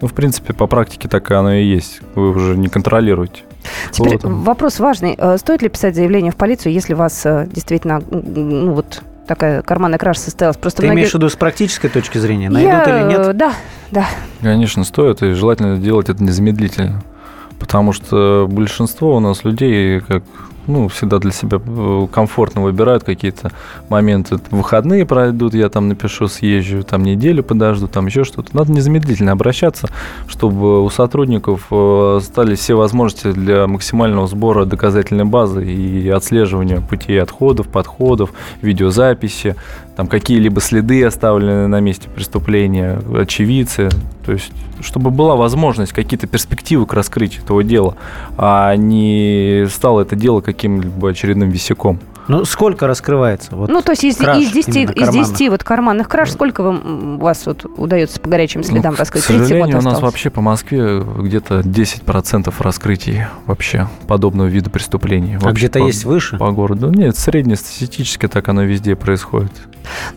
Ну, 0.00 0.08
в 0.08 0.12
принципе, 0.14 0.52
по 0.52 0.66
практике 0.66 1.08
так 1.08 1.30
оно 1.30 1.54
и 1.54 1.64
есть. 1.64 2.00
Вы 2.14 2.30
уже 2.30 2.56
не 2.56 2.68
контролируете. 2.68 3.42
Теперь 3.92 4.18
Вот 4.22 4.24
вопрос 4.24 4.80
важный. 4.80 5.14
Э, 5.18 5.38
Стоит 5.38 5.62
ли 5.62 5.68
писать 5.68 5.94
заявление 5.94 6.32
в 6.32 6.36
полицию, 6.36 6.72
если 6.72 6.94
вас 6.94 7.26
действительно, 7.46 8.02
ну 8.10 8.72
вот 8.74 9.02
такая 9.26 9.62
карманная 9.62 9.98
кража 9.98 10.20
состоялась? 10.20 10.56
Просто 10.56 10.82
Ты 10.82 10.86
многие- 10.86 11.00
имеешь 11.00 11.12
в 11.12 11.14
виду 11.14 11.28
с 11.28 11.36
практической 11.36 11.88
точки 11.88 12.18
зрения? 12.18 12.50
Найдут 12.50 12.86
Я, 12.86 13.00
или 13.00 13.08
нет? 13.08 13.36
Да, 13.36 13.52
да. 13.90 14.06
Конечно, 14.40 14.84
стоит, 14.84 15.22
и 15.22 15.32
желательно 15.32 15.78
делать 15.78 16.08
это 16.08 16.22
незамедлительно. 16.22 17.02
Потому 17.58 17.92
что 17.92 18.46
большинство 18.50 19.16
у 19.16 19.20
нас 19.20 19.44
людей, 19.44 20.00
как 20.00 20.24
ну, 20.66 20.88
всегда 20.88 21.18
для 21.18 21.32
себя 21.32 21.60
э, 21.64 22.06
комфортно 22.12 22.62
выбирают 22.62 23.04
какие-то 23.04 23.52
моменты. 23.88 24.38
Выходные 24.50 25.04
пройдут, 25.06 25.54
я 25.54 25.68
там 25.68 25.88
напишу, 25.88 26.28
съезжу, 26.28 26.82
там 26.84 27.02
неделю 27.02 27.42
подожду, 27.42 27.88
там 27.88 28.06
еще 28.06 28.24
что-то. 28.24 28.56
Надо 28.56 28.72
незамедлительно 28.72 29.32
обращаться, 29.32 29.88
чтобы 30.28 30.82
у 30.82 30.90
сотрудников 30.90 31.66
э, 31.70 32.20
стали 32.22 32.54
все 32.54 32.74
возможности 32.74 33.32
для 33.32 33.66
максимального 33.66 34.26
сбора 34.26 34.64
доказательной 34.64 35.24
базы 35.24 35.64
и 35.64 36.08
отслеживания 36.08 36.80
путей 36.80 37.20
отходов, 37.20 37.68
подходов, 37.68 38.32
видеозаписи, 38.60 39.56
там 39.96 40.06
какие-либо 40.06 40.60
следы 40.60 41.04
оставлены 41.04 41.66
на 41.66 41.80
месте 41.80 42.08
преступления, 42.08 43.00
очевидцы. 43.14 43.88
То 44.24 44.32
есть, 44.32 44.52
чтобы 44.80 45.10
была 45.10 45.36
возможность, 45.36 45.92
какие-то 45.92 46.26
перспективы 46.26 46.86
к 46.86 46.94
раскрытию 46.94 47.42
этого 47.42 47.62
дела, 47.62 47.96
а 48.38 48.74
не 48.76 49.66
стало 49.70 50.02
это 50.02 50.16
дело 50.16 50.40
каким-либо 50.40 51.10
очередным 51.10 51.50
висяком. 51.50 51.98
Ну, 52.28 52.44
сколько 52.44 52.86
раскрывается? 52.86 53.54
Вот 53.54 53.68
Ну, 53.68 53.82
то 53.82 53.92
есть 53.92 54.04
из, 54.04 54.16
краж 54.16 54.38
из 54.38 54.52
10, 54.52 54.76
именно 54.76 54.90
из 54.90 54.94
карманных. 55.06 55.30
10 55.32 55.48
вот 55.50 55.64
карманных 55.64 56.08
краж, 56.08 56.30
сколько 56.30 56.62
вам, 56.62 57.16
у 57.16 57.24
вас 57.24 57.44
вот 57.46 57.64
удается 57.76 58.20
по 58.20 58.28
горячим 58.28 58.62
следам 58.62 58.92
Ну, 58.92 58.98
раскрыть? 58.98 59.24
К 59.24 59.26
сожалению, 59.26 59.78
у 59.78 59.82
нас 59.82 60.00
вообще 60.00 60.30
по 60.30 60.40
Москве 60.40 61.00
где-то 61.00 61.60
10% 61.60 62.54
раскрытий 62.60 63.22
вообще 63.46 63.88
подобного 64.06 64.46
вида 64.46 64.70
преступлений. 64.70 65.34
А 65.34 65.40
Вообще 65.40 65.66
где-то 65.66 65.80
по- 65.80 65.86
есть 65.86 66.04
выше? 66.04 66.36
По 66.38 66.52
городу. 66.52 66.90
Нет, 66.90 67.16
среднестатистически 67.16 68.28
так 68.28 68.48
оно 68.48 68.62
везде 68.62 68.94
происходит. 68.94 69.52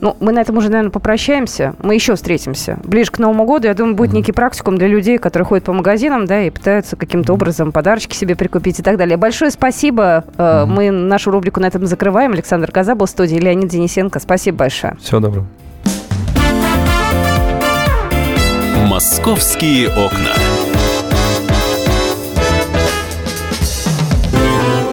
Ну, 0.01 0.15
мы 0.19 0.31
на 0.31 0.39
этом 0.39 0.57
уже, 0.57 0.69
наверное, 0.69 0.91
попрощаемся. 0.91 1.75
Мы 1.81 1.95
еще 1.95 2.15
встретимся. 2.15 2.79
Ближе 2.83 3.11
к 3.11 3.19
Новому 3.19 3.45
году, 3.45 3.67
я 3.67 3.73
думаю, 3.73 3.95
будет 3.95 4.13
некий 4.13 4.31
практикум 4.31 4.77
для 4.77 4.87
людей, 4.87 5.17
которые 5.17 5.45
ходят 5.45 5.65
по 5.65 5.73
магазинам, 5.73 6.25
да, 6.25 6.43
и 6.43 6.49
пытаются 6.49 6.95
каким-то 6.95 7.33
образом 7.33 7.71
подарочки 7.71 8.15
себе 8.15 8.35
прикупить 8.35 8.79
и 8.79 8.83
так 8.83 8.97
далее. 8.97 9.17
Большое 9.17 9.51
спасибо. 9.51 10.23
Э, 10.37 10.65
Мы 10.65 10.91
нашу 10.91 11.31
рубрику 11.31 11.59
на 11.59 11.67
этом 11.67 11.85
закрываем. 11.85 12.33
Александр 12.33 12.71
Коза 12.71 12.95
был 12.95 13.05
в 13.05 13.09
студии, 13.09 13.35
Леонид 13.35 13.69
Денисенко. 13.69 14.19
Спасибо 14.19 14.57
большое. 14.59 14.95
Всего 15.01 15.19
доброго. 15.19 15.45
«Московские 18.87 19.89
окна». 19.89 20.54